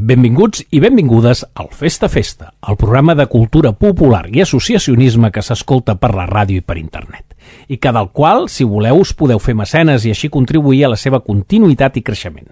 Benvinguts 0.00 0.62
i 0.72 0.78
benvingudes 0.80 1.42
al 1.60 1.66
Festa 1.76 2.08
Festa, 2.08 2.54
el 2.66 2.78
programa 2.80 3.12
de 3.14 3.26
cultura 3.28 3.74
popular 3.76 4.22
i 4.32 4.40
associacionisme 4.40 5.28
que 5.28 5.42
s'escolta 5.44 5.98
per 6.00 6.14
la 6.16 6.24
ràdio 6.24 6.56
i 6.56 6.64
per 6.64 6.78
internet, 6.80 7.34
i 7.68 7.76
que 7.76 7.92
del 7.92 8.08
qual, 8.16 8.46
si 8.48 8.64
voleu, 8.64 9.02
us 9.02 9.12
podeu 9.12 9.36
fer 9.44 9.52
mecenes 9.58 10.06
i 10.08 10.14
així 10.14 10.30
contribuir 10.32 10.86
a 10.86 10.90
la 10.94 10.96
seva 10.96 11.20
continuïtat 11.20 11.98
i 12.00 12.04
creixement. 12.06 12.48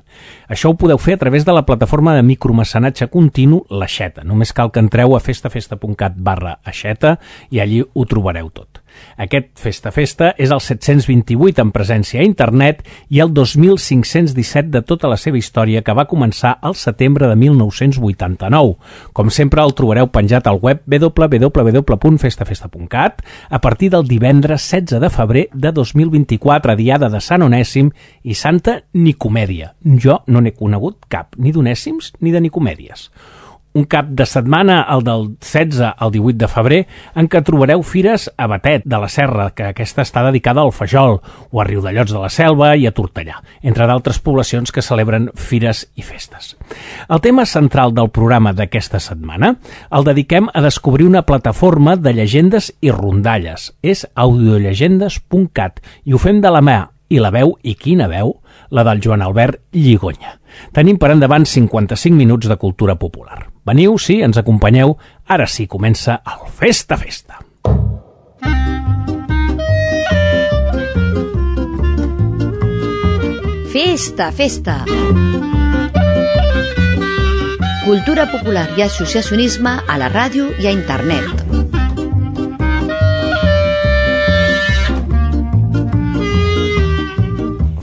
Això 0.52 0.68
ho 0.68 0.76
podeu 0.76 1.00
fer 1.00 1.16
a 1.16 1.22
través 1.24 1.48
de 1.48 1.54
la 1.56 1.64
plataforma 1.64 2.12
de 2.18 2.26
micromecenatge 2.28 3.08
continu 3.08 3.62
L'Aixeta. 3.70 4.26
Només 4.28 4.52
cal 4.52 4.68
que 4.68 4.84
entreu 4.84 5.16
a 5.16 5.22
festafesta.cat 5.24 6.20
barra 6.20 6.58
aixeta 6.68 7.16
i 7.48 7.64
allí 7.64 7.80
ho 7.80 8.04
trobareu 8.04 8.52
tot. 8.52 8.84
Aquest 9.18 9.58
Festa 9.58 9.90
Festa 9.94 10.34
és 10.38 10.50
el 10.54 10.60
728 10.62 11.62
en 11.62 11.70
presència 11.74 12.20
a 12.20 12.24
internet 12.26 12.82
i 13.10 13.20
el 13.24 13.32
2517 13.34 14.70
de 14.74 14.82
tota 14.86 15.08
la 15.10 15.16
seva 15.20 15.38
història 15.38 15.82
que 15.82 15.94
va 15.96 16.08
començar 16.10 16.58
al 16.62 16.74
setembre 16.78 17.28
de 17.28 17.36
1989. 17.36 18.74
Com 19.12 19.30
sempre 19.34 19.62
el 19.64 19.74
trobareu 19.78 20.06
penjat 20.14 20.46
al 20.46 20.58
web 20.62 20.78
www.festafesta.cat 20.86 23.22
a 23.48 23.60
partir 23.60 23.90
del 23.94 24.08
divendres 24.08 24.70
16 24.70 25.00
de 25.02 25.10
febrer 25.10 25.48
de 25.54 25.72
2024, 25.72 26.76
diada 26.76 27.08
de 27.10 27.20
Sant 27.20 27.42
Onèsim 27.42 27.90
i 28.22 28.34
Santa 28.34 28.82
Nicomèdia. 28.94 29.74
Jo 29.98 30.22
no 30.26 30.40
n'he 30.40 30.52
conegut 30.54 30.96
cap, 31.08 31.36
ni 31.36 31.52
d'onèsims 31.52 32.12
ni 32.20 32.30
de 32.34 32.40
Nicomèdies 32.44 33.10
un 33.78 33.86
cap 33.86 34.08
de 34.10 34.26
setmana, 34.26 34.80
el 34.90 35.04
del 35.06 35.28
16 35.38 35.94
al 35.96 36.10
18 36.12 36.38
de 36.38 36.48
febrer, 36.50 36.80
en 37.14 37.28
què 37.30 37.42
trobareu 37.46 37.84
fires 37.86 38.26
a 38.36 38.48
Batet 38.50 38.84
de 38.84 38.98
la 38.98 39.08
Serra, 39.12 39.50
que 39.54 39.70
aquesta 39.70 40.02
està 40.02 40.24
dedicada 40.26 40.64
al 40.64 40.74
Fajol, 40.74 41.20
o 41.50 41.62
a 41.62 41.66
Riudellots 41.68 42.12
de 42.14 42.22
la 42.22 42.32
Selva 42.32 42.72
i 42.76 42.88
a 42.88 42.94
Tortellà, 42.96 43.38
entre 43.62 43.86
d'altres 43.86 44.18
poblacions 44.24 44.74
que 44.74 44.84
celebren 44.84 45.30
fires 45.38 45.86
i 45.94 46.02
festes. 46.02 46.56
El 47.08 47.22
tema 47.24 47.46
central 47.46 47.94
del 47.94 48.10
programa 48.10 48.52
d'aquesta 48.52 49.00
setmana 49.00 49.54
el 49.94 50.06
dediquem 50.08 50.50
a 50.52 50.64
descobrir 50.64 51.06
una 51.06 51.24
plataforma 51.28 51.96
de 51.96 52.14
llegendes 52.16 52.72
i 52.80 52.90
rondalles. 52.90 53.72
És 53.82 54.06
audiollegendes.cat 54.14 55.82
i 56.04 56.14
ho 56.14 56.18
fem 56.22 56.42
de 56.42 56.52
la 56.52 56.64
mà 56.64 56.78
i 57.08 57.20
la 57.22 57.30
veu, 57.32 57.54
i 57.64 57.74
quina 57.74 58.08
veu, 58.10 58.34
la 58.70 58.84
del 58.84 59.00
Joan 59.04 59.22
Albert 59.24 59.62
Lligonya. 59.72 60.36
Tenim 60.76 60.98
per 61.00 61.12
endavant 61.14 61.46
55 61.48 62.16
minuts 62.16 62.48
de 62.48 62.56
cultura 62.60 62.98
popular. 63.00 63.46
Veniu, 63.68 63.98
sí, 64.00 64.22
ens 64.24 64.38
acompanyeu. 64.40 64.96
Ara 65.28 65.46
sí, 65.46 65.66
comença 65.68 66.22
el 66.24 66.48
Festa 66.48 66.96
Festa. 66.96 67.42
Festa, 73.68 74.32
festa. 74.32 74.78
Cultura 77.84 78.26
popular 78.32 78.66
i 78.76 78.82
associacionisme 78.88 79.78
a 79.86 80.00
la 80.00 80.08
ràdio 80.12 80.48
i 80.58 80.66
a 80.68 80.72
internet. 80.72 81.67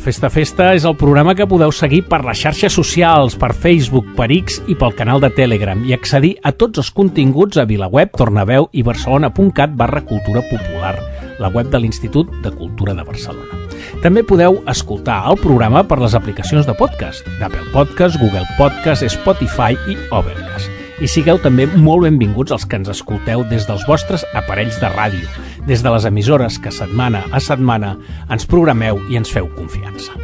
Festa 0.05 0.29
Festa 0.29 0.65
és 0.77 0.83
el 0.85 0.93
programa 1.01 1.33
que 1.33 1.47
podeu 1.49 1.71
seguir 1.73 2.03
per 2.05 2.19
les 2.21 2.37
xarxes 2.37 2.75
socials, 2.77 3.33
per 3.41 3.55
Facebook, 3.57 4.11
per 4.13 4.27
X 4.35 4.59
i 4.69 4.75
pel 4.77 4.93
canal 4.93 5.23
de 5.23 5.31
Telegram 5.33 5.81
i 5.81 5.95
accedir 5.97 6.35
a 6.45 6.51
tots 6.53 6.83
els 6.83 6.91
continguts 6.93 7.57
a 7.57 7.65
VilaWeb, 7.65 8.13
Tornaveu 8.13 8.69
i 8.69 8.85
Barcelona.cat 8.85 9.73
barra 9.73 10.03
Cultura 10.05 10.45
Popular, 10.45 10.93
la 11.41 11.49
web 11.49 11.73
de 11.73 11.81
l'Institut 11.81 12.29
de 12.45 12.53
Cultura 12.53 12.93
de 12.93 13.07
Barcelona. 13.09 13.57
També 14.05 14.21
podeu 14.21 14.61
escoltar 14.69 15.23
el 15.25 15.41
programa 15.41 15.81
per 15.89 15.97
les 16.03 16.13
aplicacions 16.13 16.69
de 16.69 16.77
podcast, 16.77 17.25
d'Apple 17.41 17.65
Podcast, 17.73 18.21
Google 18.21 18.45
Podcast, 18.61 19.09
Spotify 19.09 19.73
i 19.89 19.97
Overcast. 20.13 20.74
I 21.03 21.09
sigueu 21.11 21.35
també 21.43 21.65
molt 21.67 22.05
benvinguts 22.05 22.53
els 22.55 22.63
que 22.69 22.77
ens 22.79 22.87
escolteu 22.91 23.43
des 23.49 23.65
dels 23.67 23.83
vostres 23.89 24.23
aparells 24.31 24.77
de 24.79 24.87
ràdio, 24.93 25.27
des 25.67 25.81
de 25.83 25.91
les 25.91 26.05
emissores 26.07 26.55
que 26.61 26.71
setmana 26.71 27.25
a 27.35 27.41
setmana 27.43 27.97
ens 28.31 28.47
programeu 28.47 29.01
i 29.11 29.19
ens 29.19 29.31
feu 29.33 29.49
confiança. 29.57 30.15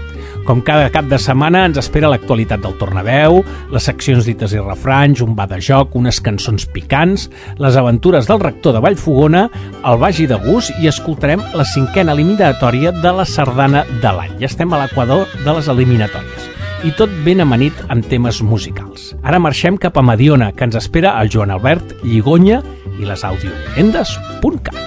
Com 0.48 0.62
cada 0.66 0.88
cap 0.90 1.10
de 1.12 1.20
setmana 1.22 1.66
ens 1.68 1.78
espera 1.78 2.10
l'actualitat 2.10 2.64
del 2.64 2.78
Tornaveu, 2.80 3.42
les 3.70 3.90
seccions 3.90 4.26
dites 4.26 4.56
i 4.56 4.64
refranys, 4.64 5.22
un 5.22 5.36
va 5.38 5.46
de 5.52 5.60
joc, 5.62 5.94
unes 6.00 6.22
cançons 6.24 6.66
picants, 6.72 7.28
les 7.62 7.78
aventures 7.78 8.32
del 8.32 8.42
rector 8.42 8.74
de 8.74 8.82
Vallfogona, 8.82 9.44
el 9.84 10.00
vagi 10.02 10.26
de 10.32 10.40
gust 10.48 10.72
i 10.80 10.90
escoltarem 10.90 11.44
la 11.54 11.68
cinquena 11.76 12.16
eliminatòria 12.16 12.96
de 13.04 13.14
la 13.20 13.28
sardana 13.28 13.84
de 13.92 14.16
l'any. 14.16 14.40
Ja 14.40 14.50
estem 14.50 14.72
a 14.72 14.82
l'equador 14.86 15.28
de 15.44 15.60
les 15.60 15.70
eliminatòries 15.76 16.61
i 16.84 16.92
tot 16.98 17.12
ben 17.26 17.42
amanit 17.44 17.78
amb 17.94 18.06
temes 18.10 18.40
musicals. 18.42 19.12
Ara 19.22 19.40
marxem 19.42 19.78
cap 19.78 19.98
a 19.98 20.04
Mediona, 20.06 20.52
que 20.56 20.66
ens 20.66 20.78
espera 20.80 21.14
el 21.22 21.30
Joan 21.30 21.54
Albert 21.54 21.94
Lligonya 22.04 22.62
i 22.98 23.06
les 23.06 23.24
audiollegendes.cat. 23.28 24.78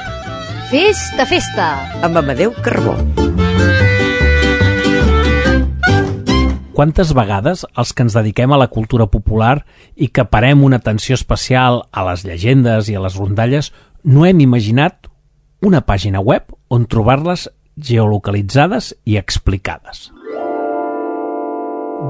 Festa, 0.72 1.26
festa. 1.26 1.68
amb 2.02 2.18
Amadeu 2.18 2.54
Carbó. 2.64 2.96
Quantes 6.74 7.12
vegades 7.14 7.62
els 7.78 7.92
que 7.94 8.02
ens 8.02 8.16
dediquem 8.18 8.50
a 8.50 8.58
la 8.58 8.66
cultura 8.66 9.06
popular 9.06 9.60
i 9.94 10.08
que 10.10 10.24
parem 10.26 10.64
una 10.66 10.82
atenció 10.82 11.14
especial 11.14 11.84
a 11.92 12.02
les 12.10 12.24
llegendes 12.26 12.90
i 12.90 12.98
a 12.98 13.04
les 13.04 13.14
rondalles 13.14 13.70
no 14.02 14.26
hem 14.26 14.42
imaginat 14.42 15.06
una 15.62 15.84
pàgina 15.86 16.18
web 16.18 16.50
on 16.68 16.90
trobar-les 16.90 17.46
geolocalitzades 17.78 18.96
i 19.06 19.16
explicades. 19.22 20.13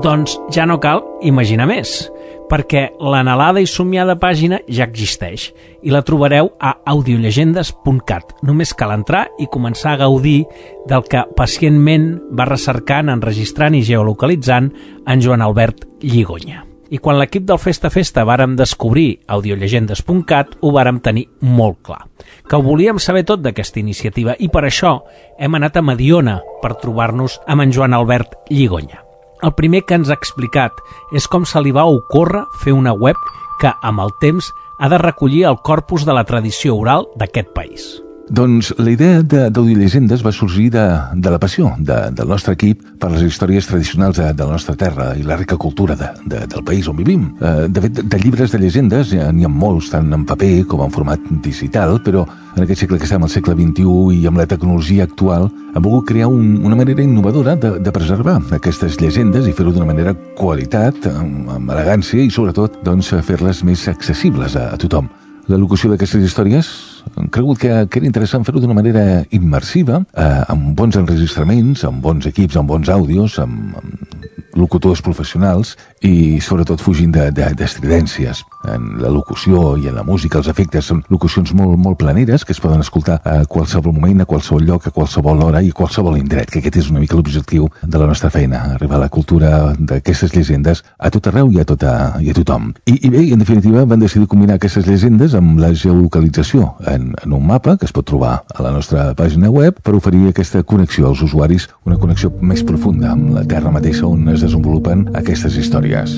Doncs 0.03 0.35
ja 0.51 0.65
no 0.67 0.81
cal 0.83 1.05
imaginar 1.23 1.69
més, 1.71 2.09
perquè 2.51 2.89
l'anhelada 2.99 3.63
i 3.63 3.69
somiada 3.71 4.17
pàgina 4.21 4.59
ja 4.67 4.89
existeix 4.89 5.47
i 5.83 5.93
la 5.95 6.03
trobareu 6.07 6.51
a 6.59 6.75
audiollegendes.cat. 6.93 8.35
Només 8.43 8.75
cal 8.75 8.95
entrar 8.97 9.29
i 9.39 9.49
començar 9.53 9.95
a 9.95 10.03
gaudir 10.05 10.45
del 10.91 11.07
que 11.09 11.25
pacientment 11.37 12.11
va 12.35 12.49
recercant, 12.51 13.13
enregistrant 13.13 13.77
i 13.79 13.85
geolocalitzant 13.87 14.71
en 15.07 15.25
Joan 15.25 15.45
Albert 15.45 15.87
Lligonya. 16.03 16.65
I 16.91 17.01
quan 17.03 17.17
l'equip 17.19 17.47
del 17.49 17.59
Festa 17.59 17.89
Festa 17.91 18.27
vàrem 18.29 18.59
descobrir 18.59 19.21
audiollegendes.cat 19.27 20.59
ho 20.61 20.75
vàrem 20.75 21.01
tenir 21.03 21.25
molt 21.41 21.81
clar, 21.87 22.03
que 22.47 22.59
ho 22.59 22.63
volíem 22.63 23.01
saber 23.03 23.25
tot 23.25 23.43
d'aquesta 23.43 23.81
iniciativa 23.81 24.37
i 24.39 24.51
per 24.53 24.67
això 24.69 24.99
hem 25.39 25.57
anat 25.59 25.81
a 25.81 25.87
Mediona 25.87 26.41
per 26.63 26.77
trobar-nos 26.83 27.41
amb 27.47 27.67
en 27.67 27.73
Joan 27.73 27.97
Albert 27.97 28.37
Lligonya. 28.51 29.04
El 29.45 29.53
primer 29.53 29.83
que 29.85 29.97
ens 29.99 30.09
ha 30.09 30.17
explicat 30.17 30.81
és 31.13 31.27
com 31.29 31.45
se 31.45 31.61
li 31.61 31.75
va 31.77 31.85
ocórrer 31.85 32.47
fer 32.63 32.73
una 32.73 32.95
web 32.97 33.19
que, 33.61 33.73
amb 33.83 34.01
el 34.01 34.15
temps, 34.23 34.55
ha 34.79 34.89
de 34.89 34.99
recollir 34.99 35.45
el 35.51 35.61
corpus 35.61 36.09
de 36.09 36.17
la 36.17 36.25
tradició 36.25 36.79
oral 36.81 37.11
d'aquest 37.21 37.53
país. 37.53 38.04
Doncs 38.31 38.73
la 38.79 38.91
idea 38.91 39.23
de- 39.23 39.51
d'Audiollegendes 39.51 40.23
va 40.25 40.33
sorgir 40.33 40.71
de, 40.73 40.85
de 41.13 41.31
la 41.31 41.39
passió 41.39 41.75
de, 41.79 42.11
del 42.11 42.27
nostre 42.27 42.55
equip 42.57 42.81
per 42.99 43.11
les 43.13 43.21
històries 43.23 43.67
tradicionals 43.69 44.17
de, 44.17 44.31
de 44.33 44.45
la 44.47 44.53
nostra 44.57 44.75
terra 44.81 45.11
i 45.15 45.23
la 45.23 45.37
rica 45.37 45.59
cultura 45.61 45.95
de, 45.95 46.09
de, 46.25 46.47
del 46.49 46.65
país 46.65 46.89
on 46.89 46.97
vivim. 46.97 47.27
Eh, 47.43 47.69
de 47.69 47.83
fet, 47.85 48.01
de 48.01 48.19
llibres 48.23 48.51
de 48.55 48.59
llegendes 48.63 49.13
n'hi 49.13 49.45
ha 49.45 49.51
molts, 49.53 49.91
tant 49.93 50.09
en 50.17 50.25
paper 50.25 50.65
com 50.71 50.81
en 50.87 50.91
format 50.95 51.21
digital, 51.45 51.99
però 52.03 52.25
en 52.57 52.65
aquest 52.65 52.81
segle 52.87 52.97
que 52.99 53.05
estem, 53.05 53.23
al 53.23 53.29
segle 53.29 53.55
XXI 53.59 54.17
i 54.17 54.25
amb 54.31 54.41
la 54.41 54.49
tecnologia 54.49 55.05
actual, 55.05 55.51
hem 55.75 55.85
volgut 55.85 56.09
crear 56.09 56.31
un, 56.33 56.63
una 56.65 56.81
manera 56.81 57.05
innovadora 57.05 57.59
de, 57.61 57.75
de 57.85 57.93
preservar 57.93 58.39
aquestes 58.57 58.97
llegendes 59.03 59.47
i 59.47 59.53
fer-ho 59.53 59.71
d'una 59.77 59.91
manera 59.93 60.17
qualitat, 60.39 61.11
amb, 61.13 61.53
amb 61.59 61.77
elegància 61.77 62.25
i 62.25 62.33
sobretot 62.33 62.81
doncs, 62.89 63.13
fer-les 63.21 63.61
més 63.69 63.85
accessibles 63.93 64.57
a, 64.57 64.71
a 64.73 64.81
tothom. 64.81 65.13
La 65.53 65.61
locució 65.61 65.91
d'aquestes 65.93 66.25
històries 66.25 66.73
hem 67.17 67.29
cregut 67.29 67.59
que, 67.59 67.73
que 67.91 67.99
era 68.01 68.07
interessant 68.09 68.45
fer-ho 68.47 68.61
d'una 68.63 68.75
manera 68.77 69.25
immersiva, 69.31 70.03
eh, 70.15 70.43
amb 70.49 70.75
bons 70.79 70.97
enregistraments, 71.01 71.85
amb 71.85 72.03
bons 72.03 72.27
equips, 72.27 72.57
amb 72.57 72.69
bons 72.69 72.89
àudios, 72.89 73.39
amb, 73.39 73.77
amb 73.77 74.21
locutors 74.55 75.01
professionals 75.03 75.73
i 76.07 76.39
sobretot 76.41 76.79
fugint 76.81 77.11
de- 77.11 77.33
de- 77.35 77.55
d'estridències. 77.59 78.45
En 78.71 79.01
la 79.03 79.11
locució 79.11 79.77
i 79.77 79.89
en 79.89 79.97
la 79.97 80.05
música, 80.05 80.39
els 80.39 80.47
efectes 80.47 80.85
són 80.87 81.03
locucions 81.11 81.53
molt, 81.53 81.77
molt 81.77 81.99
planeres 81.99 82.45
que 82.45 82.53
es 82.53 82.61
poden 82.61 82.79
escoltar 82.81 83.21
a 83.25 83.45
qualsevol 83.47 83.93
moment, 83.93 84.21
a 84.23 84.25
qualsevol 84.31 84.63
lloc, 84.65 84.87
a 84.87 84.93
qualsevol 84.95 85.43
hora 85.43 85.61
i 85.61 85.71
a 85.71 85.73
qualsevol 85.73 86.17
indret, 86.19 86.51
que 86.51 86.61
aquest 86.61 86.77
és 86.77 86.91
una 86.91 87.01
mica 87.01 87.17
l'objectiu 87.17 87.67
de 87.83 87.99
la 87.99 88.07
nostra 88.07 88.31
feina, 88.31 88.63
arribar 88.77 88.97
a 88.97 89.01
la 89.01 89.09
cultura 89.09 89.75
d'aquestes 89.77 90.33
llegendes 90.37 90.85
a 90.99 91.11
tot 91.11 91.27
arreu 91.27 91.51
i 91.51 91.59
a, 91.59 91.65
tota, 91.65 92.15
i 92.21 92.31
a 92.31 92.35
tothom. 92.35 92.73
I, 92.87 93.01
I 93.07 93.11
bé, 93.11 93.25
en 93.33 93.41
definitiva, 93.43 93.85
van 93.85 93.99
decidir 93.99 94.29
combinar 94.29 94.55
aquestes 94.55 94.87
llegendes 94.87 95.35
amb 95.35 95.59
la 95.59 95.73
geolocalització 95.75 96.77
en, 96.95 97.13
en 97.25 97.33
un 97.37 97.45
mapa 97.47 97.77
que 97.79 97.87
es 97.89 97.93
pot 97.95 98.07
trobar 98.07 98.45
a 98.55 98.65
la 98.65 98.73
nostra 98.75 99.11
pàgina 99.19 99.51
web 99.51 99.81
per 99.83 99.95
oferir 99.99 100.29
aquesta 100.31 100.63
connexió 100.63 101.09
als 101.11 101.23
usuaris, 101.27 101.69
una 101.85 101.99
connexió 102.01 102.31
més 102.41 102.65
profunda 102.67 103.13
amb 103.13 103.35
la 103.35 103.45
terra 103.49 103.73
mateixa 103.75 104.07
on 104.07 104.29
es 104.33 104.45
desenvolupen 104.47 105.09
aquestes 105.19 105.59
històries. 105.61 106.17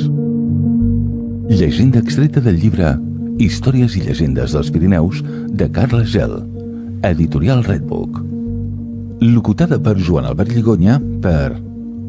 Llegenda 1.46 2.00
extreta 2.02 2.40
del 2.42 2.58
llibre 2.60 2.96
Històries 3.38 3.96
i 3.98 4.02
llegendes 4.06 4.54
dels 4.56 4.70
Pirineus 4.72 5.20
de 5.52 5.68
Carles 5.72 6.08
Gel, 6.12 6.38
editorial 7.04 7.62
Redbook. 7.66 8.22
Locutada 9.20 9.78
per 9.80 9.96
Joan 10.00 10.26
Albert 10.28 10.52
Lligonya 10.56 10.98
per 11.22 11.56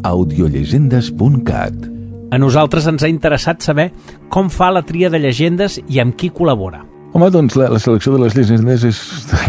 audiollegendes.cat 0.07 1.87
A 2.31 2.37
nosaltres 2.39 2.87
ens 2.87 3.03
ha 3.03 3.11
interessat 3.11 3.63
saber 3.63 3.91
com 4.31 4.49
fa 4.51 4.71
la 4.71 4.83
tria 4.87 5.11
de 5.11 5.19
llegendes 5.19 5.79
i 5.87 5.99
amb 6.03 6.15
qui 6.19 6.31
col·labora. 6.31 6.96
Home, 7.15 7.29
doncs 7.31 7.55
la, 7.55 7.69
la 7.71 7.79
selecció 7.79 8.11
de 8.13 8.19
les 8.19 8.35
llegendes 8.35 8.83
és 8.85 8.97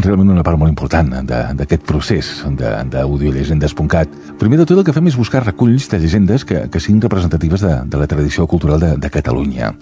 realment 0.04 0.30
una 0.30 0.44
part 0.46 0.56
molt 0.60 0.70
important 0.70 1.10
d'aquest 1.26 1.82
procés 1.84 2.30
d'audiolegendes.cat. 2.46 4.14
Primer 4.38 4.60
de 4.60 4.66
tot 4.68 4.78
el 4.78 4.86
que 4.86 4.94
fem 4.94 5.10
és 5.10 5.18
buscar 5.18 5.42
reculls 5.42 5.88
de 5.90 5.98
llegendes 5.98 6.46
que, 6.46 6.62
que 6.70 6.80
siguin 6.80 7.02
representatives 7.02 7.66
de, 7.66 7.74
de 7.90 8.00
la 8.00 8.06
tradició 8.08 8.46
cultural 8.46 8.80
de, 8.80 8.92
de 9.02 9.10
Catalunya, 9.10 9.72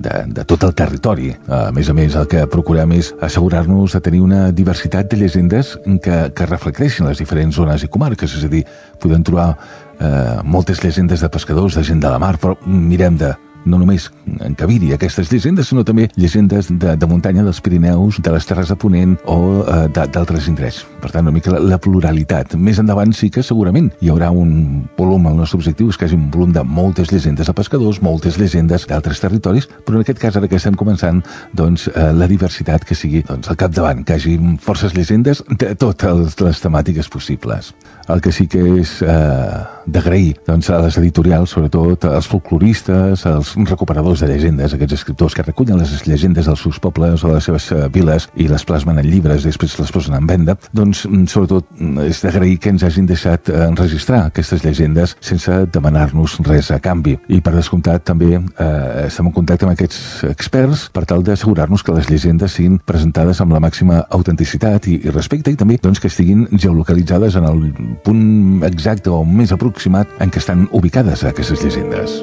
de, 0.00 0.16
de 0.32 0.46
tot 0.48 0.64
el 0.64 0.74
territori. 0.74 1.34
A 1.52 1.70
més 1.76 1.92
a 1.92 1.94
més, 1.94 2.16
el 2.16 2.26
que 2.32 2.48
procurem 2.50 2.96
és 2.96 3.12
assegurar-nos 3.20 3.94
de 3.94 4.02
tenir 4.08 4.24
una 4.24 4.46
diversitat 4.50 5.12
de 5.12 5.20
llegendes 5.20 5.76
que, 6.02 6.20
que 6.32 6.50
reflecteixin 6.50 7.06
les 7.06 7.20
diferents 7.20 7.60
zones 7.60 7.84
i 7.84 7.92
comarques, 7.92 8.32
és 8.40 8.48
a 8.48 8.52
dir, 8.52 8.64
podem 9.02 9.22
trobar 9.22 9.52
eh, 9.52 10.38
moltes 10.42 10.80
llegendes 10.82 11.20
de 11.20 11.30
pescadors, 11.30 11.76
de 11.76 11.84
gent 11.84 12.00
de 12.00 12.10
la 12.10 12.22
mar, 12.22 12.38
però 12.40 12.56
mirem 12.64 13.20
de 13.20 13.36
no 13.66 13.80
només 13.80 14.08
en 14.40 14.54
Caviri 14.58 14.92
aquestes 14.94 15.30
llegendes, 15.32 15.68
sinó 15.70 15.84
també 15.84 16.08
llegendes 16.16 16.70
de, 16.70 16.94
de 16.96 17.08
muntanya 17.10 17.44
dels 17.44 17.60
Pirineus, 17.60 18.20
de 18.22 18.32
les 18.32 18.46
Terres 18.46 18.70
de 18.70 18.76
Ponent 18.78 19.16
o 19.26 19.38
eh, 19.62 19.86
d'altres 19.92 20.48
indrets. 20.50 20.84
Per 21.02 21.10
tant, 21.12 21.26
una 21.26 21.34
mica 21.34 21.52
la, 21.52 21.60
la 21.60 21.80
pluralitat. 21.82 22.54
Més 22.56 22.80
endavant 22.82 23.12
sí 23.16 23.30
que 23.34 23.44
segurament 23.46 23.90
hi 24.00 24.10
haurà 24.12 24.30
un 24.30 24.86
volum, 24.96 25.28
el 25.30 25.38
nostre 25.42 25.60
objectiu 25.60 25.90
és 25.90 25.98
que 25.98 26.06
hi 26.06 26.12
hagi 26.12 26.18
un 26.18 26.30
volum 26.32 26.54
de 26.54 26.64
moltes 26.64 27.12
llegendes 27.12 27.50
de 27.50 27.56
pescadors, 27.56 28.00
moltes 28.04 28.38
llegendes 28.40 28.86
d'altres 28.88 29.22
territoris, 29.22 29.68
però 29.84 29.98
en 29.98 30.06
aquest 30.06 30.22
cas 30.22 30.38
ara 30.38 30.50
que 30.50 30.60
estem 30.60 30.78
començant, 30.78 31.22
doncs 31.56 31.88
eh, 31.92 32.10
la 32.16 32.30
diversitat 32.30 32.86
que 32.86 32.98
sigui 32.98 33.24
doncs, 33.26 33.50
al 33.50 33.58
capdavant, 33.60 34.04
que 34.06 34.16
hi 34.16 34.22
hagi 34.22 34.36
forces 34.62 34.94
llegendes 34.96 35.42
de 35.50 35.74
totes 35.74 36.38
les 36.40 36.62
temàtiques 36.62 37.10
possibles. 37.12 37.74
El 38.08 38.22
que 38.22 38.32
sí 38.32 38.46
que 38.46 38.62
és 38.80 39.00
eh, 39.02 39.75
d'agrair 39.86 40.34
doncs, 40.46 40.70
a 40.70 40.80
les 40.82 40.98
editorials, 41.00 41.54
sobretot 41.54 42.04
als 42.10 42.28
folcloristes, 42.30 43.26
als 43.26 43.54
recuperadors 43.70 44.22
de 44.22 44.30
llegendes, 44.30 44.74
aquests 44.74 44.98
escriptors 44.98 45.34
que 45.34 45.46
recullen 45.46 45.78
les 45.80 45.94
llegendes 46.06 46.46
dels 46.50 46.62
seus 46.62 46.80
pobles 46.82 47.24
o 47.24 47.30
de 47.30 47.38
les 47.38 47.48
seves 47.48 47.70
uh, 47.72 47.86
viles 47.92 48.28
i 48.36 48.48
les 48.50 48.64
plasmen 48.66 48.98
en 49.00 49.06
llibres 49.06 49.44
i 49.44 49.50
després 49.50 49.78
les 49.80 49.92
posen 49.94 50.16
en 50.18 50.26
venda, 50.28 50.56
doncs 50.76 51.04
mm, 51.06 51.26
sobretot 51.30 51.70
mm, 51.78 52.06
és 52.10 52.22
d'agrair 52.24 52.58
que 52.62 52.72
ens 52.74 52.86
hagin 52.86 53.06
deixat 53.08 53.50
uh, 53.52 53.66
enregistrar 53.68 54.26
aquestes 54.26 54.64
llegendes 54.64 55.16
sense 55.20 55.58
demanar-nos 55.72 56.38
res 56.46 56.70
a 56.74 56.80
canvi. 56.82 57.16
I 57.32 57.40
per 57.44 57.54
descomptat 57.54 58.04
també 58.06 58.36
eh, 58.36 59.06
estem 59.06 59.28
en 59.28 59.34
contacte 59.34 59.66
amb 59.66 59.74
aquests 59.74 60.24
experts 60.28 60.86
per 60.94 61.04
tal 61.08 61.24
d'assegurar-nos 61.26 61.82
que 61.84 61.94
les 61.96 62.08
llegendes 62.10 62.56
siguin 62.56 62.78
presentades 62.78 63.40
amb 63.42 63.54
la 63.54 63.60
màxima 63.62 64.02
autenticitat 64.14 64.88
i, 64.90 64.98
i 65.06 65.14
respecte 65.14 65.52
i 65.52 65.58
també 65.58 65.78
doncs, 65.82 66.00
que 66.02 66.10
estiguin 66.12 66.46
geolocalitzades 66.52 67.38
en 67.40 67.48
el 67.48 67.62
punt 68.06 68.64
exacte 68.66 69.12
o 69.12 69.22
més 69.24 69.52
aproximat 69.76 70.08
en 70.24 70.30
què 70.32 70.40
estan 70.40 70.64
ubicades 70.72 71.20
aquestes 71.28 71.60
llegendes. 71.60 72.22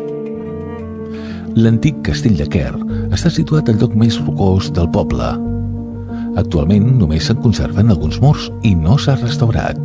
L'antic 1.53 1.99
castell 2.01 2.33
de 2.39 2.47
Quer 2.49 2.71
està 3.13 3.29
situat 3.29 3.69
al 3.69 3.77
lloc 3.77 3.93
més 3.93 4.17
rocós 4.23 4.71
del 4.73 4.89
poble. 4.89 5.27
Actualment 6.41 6.95
només 6.97 7.27
se'n 7.29 7.37
conserven 7.43 7.93
alguns 7.93 8.17
murs 8.23 8.49
i 8.65 8.73
no 8.73 8.97
s'ha 8.97 9.19
restaurat. 9.19 9.77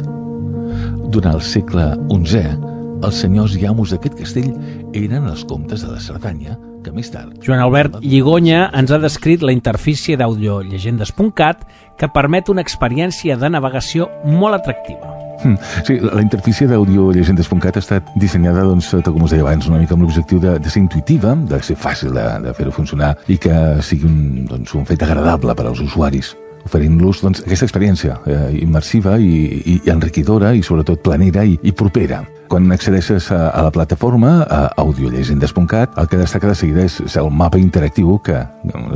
Durant 1.12 1.34
el 1.34 1.44
segle 1.44 1.90
XI, 2.08 2.56
els 3.04 3.20
senyors 3.20 3.52
i 3.60 3.68
amos 3.68 3.92
d'aquest 3.92 4.16
castell 4.16 4.48
eren 4.96 5.28
els 5.28 5.44
comtes 5.44 5.84
de 5.84 5.92
la 5.92 6.00
Cerdanya, 6.00 6.56
que 6.82 6.94
més 6.96 7.12
tard... 7.12 7.36
Joan 7.44 7.60
Albert 7.60 8.00
Lligonya 8.00 8.70
ens 8.72 8.94
ha 8.94 9.02
descrit 9.02 9.44
la 9.44 9.52
interfície 9.52 10.16
d'audiollegendes.cat 10.16 11.68
que 11.98 12.08
permet 12.08 12.48
una 12.48 12.64
experiència 12.64 13.36
de 13.36 13.50
navegació 13.50 14.08
molt 14.24 14.60
atractiva. 14.60 15.14
Hmm. 15.42 15.54
Sí, 15.86 15.98
la 16.02 16.22
interfície 16.22 16.66
d'audiollegendes.cat 16.66 17.78
ha 17.78 17.82
estat 17.82 18.08
dissenyada, 18.18 18.64
doncs, 18.66 18.90
com 19.06 19.22
us 19.22 19.34
deia 19.34 19.44
abans, 19.46 19.68
una 19.70 19.78
mica 19.78 19.94
amb 19.94 20.02
l'objectiu 20.02 20.40
de, 20.42 20.56
de 20.58 20.72
ser 20.72 20.82
intuïtiva, 20.82 21.36
de 21.52 21.60
ser 21.62 21.78
fàcil 21.78 22.10
de, 22.16 22.26
de 22.48 22.54
fer-ho 22.58 22.74
funcionar 22.74 23.14
i 23.30 23.38
que 23.38 23.54
sigui 23.86 24.08
un, 24.10 24.18
doncs, 24.50 24.74
un 24.74 24.86
fet 24.88 25.06
agradable 25.06 25.54
per 25.54 25.68
als 25.70 25.82
usuaris 25.84 26.34
oferint-los 26.68 27.22
doncs, 27.22 27.44
aquesta 27.46 27.68
experiència 27.68 28.18
eh, 28.28 28.40
immersiva 28.60 29.16
i, 29.22 29.30
i, 29.58 29.76
i 29.86 29.92
enriquidora 29.94 30.52
i 30.56 30.64
sobretot 30.66 31.00
planera 31.06 31.46
i, 31.46 31.56
i 31.62 31.72
propera. 31.72 32.24
Quan 32.48 32.72
accedeixes 32.72 33.26
a, 33.30 33.50
a 33.52 33.62
la 33.66 33.70
plataforma, 33.70 34.40
a 34.48 34.60
audiollegendes.cat, 34.80 35.98
el 36.00 36.06
que 36.08 36.16
destaca 36.16 36.48
de 36.48 36.54
seguida 36.56 36.84
és, 36.88 36.94
és 37.04 37.16
el 37.20 37.28
mapa 37.28 37.58
interactiu 37.60 38.14
que 38.24 38.38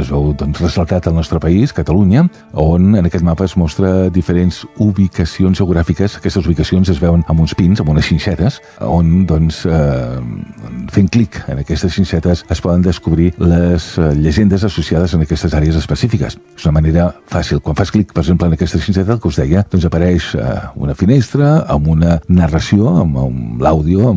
es 0.00 0.08
veu 0.08 0.30
doncs, 0.40 0.62
ressaltat 0.62 1.06
al 1.06 1.18
nostre 1.18 1.36
país, 1.42 1.74
Catalunya, 1.76 2.24
on 2.56 2.96
en 2.96 3.08
aquest 3.08 3.24
mapa 3.26 3.44
es 3.44 3.54
mostra 3.60 4.08
diferents 4.08 4.62
ubicacions 4.80 5.60
geogràfiques. 5.60 6.16
Aquestes 6.16 6.48
ubicacions 6.48 6.88
es 6.94 7.00
veuen 7.02 7.26
amb 7.28 7.44
uns 7.44 7.52
pins, 7.58 7.82
amb 7.82 7.92
unes 7.92 8.08
xinxetes, 8.08 8.56
on, 8.88 9.26
doncs, 9.28 9.66
eh, 9.68 10.88
fent 10.96 11.12
clic 11.12 11.36
en 11.52 11.60
aquestes 11.60 11.92
xinxetes 11.98 12.46
es 12.48 12.64
poden 12.64 12.80
descobrir 12.88 13.34
les 13.36 13.90
eh, 13.98 14.14
llegendes 14.16 14.64
associades 14.64 15.12
en 15.12 15.26
aquestes 15.26 15.52
àrees 15.52 15.76
específiques. 15.76 16.38
És 16.56 16.64
una 16.64 16.78
manera 16.80 17.10
fàcil. 17.28 17.60
Quan 17.60 17.76
fas 17.76 17.92
clic, 17.92 18.16
per 18.16 18.24
exemple, 18.24 18.48
en 18.48 18.56
aquesta 18.56 18.80
xinxeta, 18.80 19.18
el 19.18 19.20
que 19.20 19.28
us 19.28 19.42
deia, 19.44 19.66
doncs 19.68 19.90
apareix 19.92 20.32
eh, 20.40 20.50
una 20.80 20.96
finestra 20.96 21.66
amb 21.68 21.92
una 21.92 22.16
narració, 22.32 22.96
amb 23.04 23.20
un 23.26 23.41
l'àudio 23.62 24.12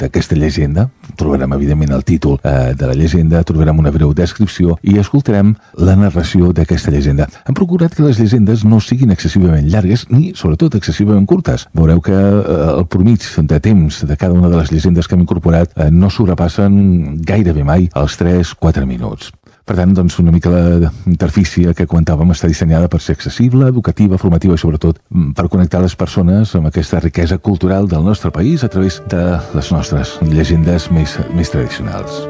d'aquesta 0.00 0.36
llegenda. 0.38 0.88
Trobarem, 1.20 1.52
evidentment, 1.56 1.92
el 1.94 2.04
títol 2.04 2.38
eh, 2.42 2.72
de 2.78 2.88
la 2.88 2.96
llegenda, 2.98 3.42
trobarem 3.46 3.78
una 3.78 3.92
breu 3.94 4.14
descripció 4.16 4.78
i 4.82 4.98
escoltarem 5.00 5.54
la 5.78 5.96
narració 5.98 6.52
d'aquesta 6.56 6.92
llegenda. 6.94 7.28
Hem 7.48 7.56
procurat 7.56 7.94
que 7.94 8.04
les 8.06 8.18
llegendes 8.20 8.64
no 8.64 8.80
siguin 8.80 9.14
excessivament 9.14 9.68
llargues 9.70 10.06
ni, 10.10 10.32
sobretot, 10.38 10.76
excessivament 10.78 11.26
curtes. 11.30 11.68
Veureu 11.74 12.02
que 12.04 12.16
eh, 12.16 12.58
el 12.74 12.86
promig 12.90 13.28
de 13.38 13.60
temps 13.60 14.02
de 14.04 14.16
cada 14.16 14.34
una 14.34 14.50
de 14.50 14.60
les 14.60 14.72
llegendes 14.72 15.08
que 15.08 15.16
hem 15.16 15.24
incorporat 15.26 15.72
eh, 15.76 15.90
no 15.90 16.10
sobrepassen 16.10 17.22
gairebé 17.24 17.64
mai 17.64 17.88
els 17.94 18.18
3-4 18.20 18.86
minuts. 18.88 19.32
Per 19.64 19.78
tant, 19.78 19.94
doncs, 19.96 20.18
una 20.20 20.32
mica 20.32 20.50
la 20.52 20.90
interfície 21.08 21.72
que 21.72 21.86
comentàvem 21.88 22.34
està 22.34 22.50
dissenyada 22.50 22.90
per 22.92 22.98
ser 23.00 23.14
accessible, 23.16 23.70
educativa, 23.72 24.18
formativa 24.20 24.58
i 24.58 24.60
sobretot 24.60 24.98
mm, 25.08 25.30
per 25.38 25.46
connectar 25.48 25.80
les 25.80 25.94
persones 25.96 26.52
amb 26.58 26.68
aquesta 26.68 27.00
riquesa 27.00 27.38
cultural 27.40 27.88
del 27.88 28.04
nostre 28.04 28.28
país 28.30 28.60
a 28.60 28.68
través 28.68 29.00
de 29.08 29.22
les 29.56 29.72
nostres 29.72 30.18
llegendes 30.28 30.90
més, 30.92 31.16
més 31.32 31.54
tradicionals. 31.54 32.20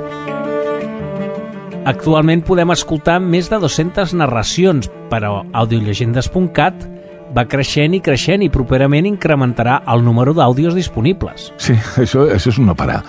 Actualment 1.91 2.47
podem 2.47 2.71
escoltar 2.71 3.19
més 3.19 3.51
de 3.51 3.59
200 3.59 4.15
narracions, 4.23 4.87
però 5.11 5.43
audiollegendes.cat 5.51 6.89
va 7.35 7.49
creixent 7.51 7.99
i 7.99 8.05
creixent 8.05 8.47
i 8.47 8.53
properament 8.55 9.11
incrementarà 9.11 9.81
el 9.91 10.07
número 10.07 10.39
d'àudios 10.39 10.79
disponibles. 10.79 11.51
Sí, 11.59 11.75
això, 11.99 12.29
això 12.31 12.55
és 12.55 12.63
una 12.63 12.79
parar 12.79 13.03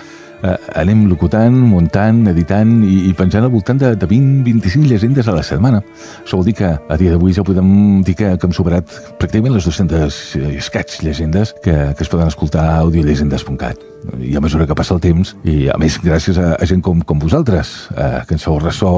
eh, 0.46 0.80
anem 0.82 1.04
locutant, 1.10 1.54
muntant, 1.70 2.22
editant 2.30 2.72
i, 2.86 3.08
i 3.10 3.14
penjant 3.18 3.46
al 3.46 3.52
voltant 3.52 3.80
de, 3.82 3.92
de 3.98 4.08
20-25 4.10 4.86
llegendes 4.90 5.28
a 5.28 5.34
la 5.36 5.44
setmana. 5.46 5.82
Això 6.22 6.38
vol 6.38 6.46
dir 6.48 6.56
que 6.60 6.70
a 6.76 7.00
dia 7.00 7.14
d'avui 7.14 7.34
ja 7.36 7.44
podem 7.46 7.68
dir 8.06 8.16
que, 8.18 8.32
que 8.36 8.48
hem 8.48 8.54
superat 8.56 8.94
pràcticament 9.20 9.56
les 9.56 9.68
200 9.68 10.22
escats 10.56 11.02
llegendes 11.02 11.54
que, 11.64 11.76
que 11.96 12.06
es 12.06 12.12
poden 12.12 12.30
escoltar 12.30 12.66
a 12.70 12.80
audiollegendes.cat. 12.86 13.84
I 14.22 14.36
a 14.38 14.42
mesura 14.42 14.66
que 14.68 14.76
passa 14.78 14.94
el 14.94 15.02
temps, 15.02 15.34
i 15.42 15.66
a 15.72 15.76
més 15.82 15.98
gràcies 16.02 16.38
a, 16.38 16.52
a 16.54 16.68
gent 16.68 16.82
com, 16.84 17.00
com 17.02 17.18
vosaltres, 17.18 17.88
eh, 17.96 18.20
que 18.28 18.36
ens 18.36 18.46
feu 18.46 18.60
ressò 18.62 18.92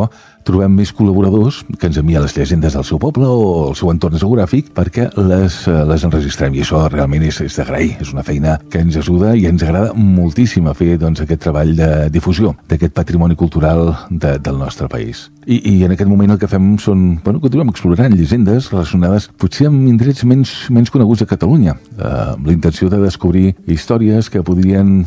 trobem 0.48 0.72
més 0.80 0.92
col·laboradors 0.96 1.60
que 1.78 1.90
ens 1.90 1.98
envien 2.00 2.24
les 2.24 2.34
llegendes 2.36 2.76
del 2.76 2.86
seu 2.88 3.00
poble 3.02 3.28
o 3.28 3.68
el 3.68 3.76
seu 3.78 3.92
entorn 3.92 4.18
geogràfic 4.20 4.72
perquè 4.76 5.08
les, 5.18 5.60
eh, 5.68 5.84
les 5.88 6.04
enregistrem 6.08 6.56
i 6.56 6.64
això 6.64 6.84
realment 6.88 7.26
és, 7.28 7.42
és 7.44 7.58
d'agrair, 7.60 7.96
és 8.00 8.12
una 8.14 8.24
feina 8.24 8.58
que 8.70 8.80
ens 8.82 8.96
ajuda 9.00 9.34
i 9.36 9.46
ens 9.50 9.64
agrada 9.66 9.92
moltíssim 9.94 10.68
a 10.68 10.76
fer 10.78 10.96
doncs, 11.00 11.22
aquest 11.24 11.44
treball 11.44 11.74
de 11.76 11.90
difusió 12.14 12.54
d'aquest 12.68 12.96
patrimoni 12.96 13.36
cultural 13.36 13.92
de, 14.10 14.38
del 14.38 14.58
nostre 14.58 14.88
país. 14.88 15.28
I, 15.48 15.56
I 15.64 15.84
en 15.86 15.94
aquest 15.94 16.10
moment 16.10 16.34
el 16.34 16.40
que 16.40 16.48
fem 16.50 16.74
són, 16.82 17.04
bueno, 17.24 17.40
continuem 17.40 17.70
explorant 17.72 18.12
llegendes 18.12 18.68
relacionades 18.72 19.30
potser 19.40 19.68
amb 19.70 19.86
indrets 19.88 20.26
menys, 20.28 20.52
menys 20.74 20.92
coneguts 20.92 21.24
a 21.24 21.28
Catalunya, 21.30 21.76
eh, 21.96 22.10
amb 22.34 22.48
la 22.48 22.52
intenció 22.52 22.90
de 22.92 23.00
descobrir 23.00 23.54
històries 23.66 24.28
que 24.28 24.44
podrien 24.44 25.06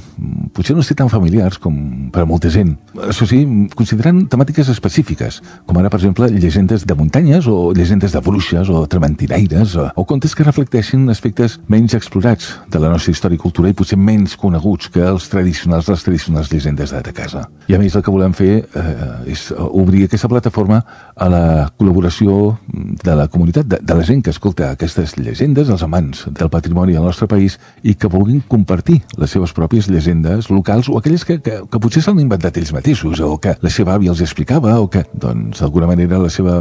potser 0.55 0.75
no 0.77 0.86
ser 0.86 0.98
tan 0.98 1.12
familiars 1.13 1.62
com 1.62 1.77
per 2.13 2.24
a 2.25 2.29
molta 2.29 2.50
gent. 2.50 2.74
Això 3.05 3.27
sí, 3.29 3.43
considerant 3.77 4.24
temàtiques 4.33 4.71
específiques 4.74 5.30
llegendes, 5.31 5.41
com 5.65 5.77
ara, 5.77 5.89
per 5.89 6.00
exemple, 6.00 6.27
llegendes 6.29 6.85
de 6.85 6.95
muntanyes 6.95 7.47
o 7.47 7.71
llegendes 7.73 8.11
de 8.11 8.19
bruixes 8.19 8.69
o 8.69 8.85
trementinaires 8.88 9.75
o, 9.75 9.88
o 9.95 10.05
contes 10.05 10.35
que 10.35 10.43
reflecteixin 10.43 11.07
aspectes 11.09 11.59
menys 11.67 11.95
explorats 11.95 12.57
de 12.69 12.79
la 12.79 12.89
nostra 12.89 13.11
història 13.11 13.38
i 13.38 13.41
cultura 13.41 13.69
i 13.69 13.73
potser 13.77 13.97
menys 13.97 14.35
coneguts 14.35 14.89
que 14.91 15.03
els 15.05 15.29
tradicionals, 15.29 15.88
les 15.88 16.03
tradicionals 16.03 16.51
llegendes 16.51 16.91
de 16.91 17.13
casa. 17.13 17.47
I 17.69 17.75
a 17.75 17.79
més 17.79 17.95
el 17.95 18.03
que 18.03 18.11
volem 18.11 18.33
fer 18.33 18.65
eh, 18.65 19.31
és 19.31 19.51
obrir 19.55 20.05
aquesta 20.05 20.29
plataforma 20.31 20.81
a 21.15 21.29
la 21.29 21.43
col·laboració 21.77 22.57
de 22.71 23.15
la 23.15 23.27
comunitat, 23.31 23.67
de, 23.67 23.79
de 23.81 23.97
la 23.97 24.05
gent 24.07 24.23
que 24.25 24.33
escolta 24.33 24.71
aquestes 24.71 25.15
llegendes, 25.17 25.69
els 25.69 25.83
amants 25.85 26.25
del 26.27 26.51
patrimoni 26.51 26.97
del 26.97 27.05
nostre 27.05 27.29
país 27.31 27.57
i 27.83 27.95
que 27.95 28.11
vulguin 28.11 28.41
compartir 28.47 29.01
les 29.17 29.31
seves 29.31 29.53
pròpies 29.55 29.88
llegendes 29.91 30.50
locals 30.51 30.89
o 30.89 30.97
aquelles 30.97 31.25
que, 31.25 31.39
que, 31.43 31.61
que 31.69 31.81
potser 31.81 32.03
s'han 32.03 32.19
inventat 32.19 32.57
ells 32.57 32.73
mateixos 32.75 33.21
o 33.23 33.35
que 33.41 33.55
la 33.61 33.71
seva 33.71 33.95
àvia 33.95 34.11
els 34.11 34.23
explicava 34.23 34.77
o 34.81 34.89
que 34.91 35.03
doncs, 35.21 35.61
d'alguna 35.61 35.89
manera, 35.89 36.19
la 36.21 36.31
seva 36.33 36.59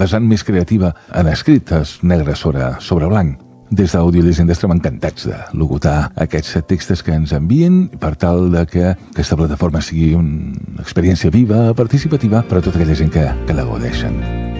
vessant 0.00 0.24
més 0.28 0.44
creativa 0.44 0.94
en 1.14 1.28
escrit 1.30 1.72
és 1.78 1.98
negre 2.02 2.36
sobre, 2.36 2.74
sobre 2.80 3.10
blanc. 3.10 3.44
des 3.68 3.92
d'Audiollegenda 3.92 4.54
estem 4.54 4.72
encantats 4.72 5.26
de 5.28 5.36
locutar 5.52 6.10
aquests 6.16 6.56
textos 6.70 7.02
que 7.04 7.12
ens 7.12 7.34
envien 7.36 7.82
per 8.00 8.14
tal 8.16 8.48
de 8.54 8.64
que 8.64 8.86
aquesta 8.94 9.36
plataforma 9.36 9.82
sigui 9.84 10.14
una 10.16 10.80
experiència 10.80 11.30
viva, 11.30 11.74
participativa 11.74 12.40
per 12.48 12.62
a 12.62 12.64
tota 12.64 12.80
aquella 12.80 12.96
gent 12.96 13.12
que, 13.12 13.28
que 13.44 13.58
la 13.58 13.68
godeixen. 13.68 14.57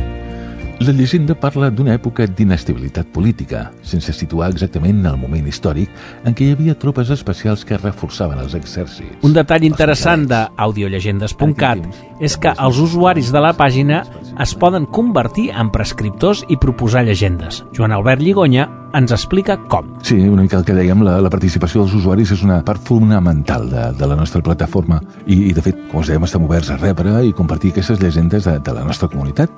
La 0.78 0.92
llegenda 0.94 1.34
parla 1.34 1.72
d'una 1.74 1.96
època 1.96 2.22
d'inestabilitat 2.30 3.08
política, 3.10 3.64
sense 3.82 4.12
situar 4.14 4.52
exactament 4.52 5.00
el 5.10 5.16
moment 5.18 5.46
històric 5.50 5.90
en 6.22 6.36
què 6.38 6.46
hi 6.46 6.52
havia 6.54 6.76
tropes 6.78 7.08
especials 7.10 7.64
que 7.66 7.80
reforçaven 7.80 8.38
els 8.38 8.54
exèrcits. 8.54 9.16
Un 9.26 9.34
detall 9.34 9.66
interessant 9.66 10.28
d'audiollegendes.cat 10.30 11.82
és 12.22 12.36
que 12.38 12.52
els 12.54 12.78
usuaris 12.78 13.32
de 13.34 13.42
la 13.42 13.50
pàgina 13.58 14.04
es 14.38 14.52
poden 14.54 14.86
convertir 14.86 15.48
en 15.50 15.72
prescriptors 15.74 16.44
i 16.46 16.56
proposar 16.62 17.02
llegendes. 17.08 17.64
Joan 17.74 17.96
Albert 17.96 18.22
Lligonya 18.22 18.68
ens 18.94 19.10
explica 19.16 19.56
com. 19.66 19.88
Sí, 20.06 20.20
una 20.28 20.44
mica 20.44 20.60
el 20.60 20.64
que 20.64 20.76
dèiem, 20.78 21.02
la, 21.02 21.16
la 21.18 21.32
participació 21.32 21.82
dels 21.82 21.96
usuaris 21.98 22.36
és 22.38 22.44
una 22.46 22.60
part 22.62 22.86
fonamental 22.86 23.66
de, 23.72 23.88
de 23.98 24.06
la 24.06 24.16
nostra 24.16 24.44
plataforma 24.46 25.00
i, 25.26 25.48
i 25.50 25.52
de 25.58 25.66
fet, 25.66 25.82
com 25.90 26.04
us 26.04 26.12
dèiem, 26.12 26.22
estem 26.30 26.46
oberts 26.46 26.70
a 26.70 26.78
rebre 26.78 27.18
i 27.26 27.34
compartir 27.34 27.74
aquestes 27.74 27.98
llegendes 27.98 28.46
de, 28.46 28.60
de 28.62 28.76
la 28.78 28.86
nostra 28.86 29.10
comunitat. 29.10 29.50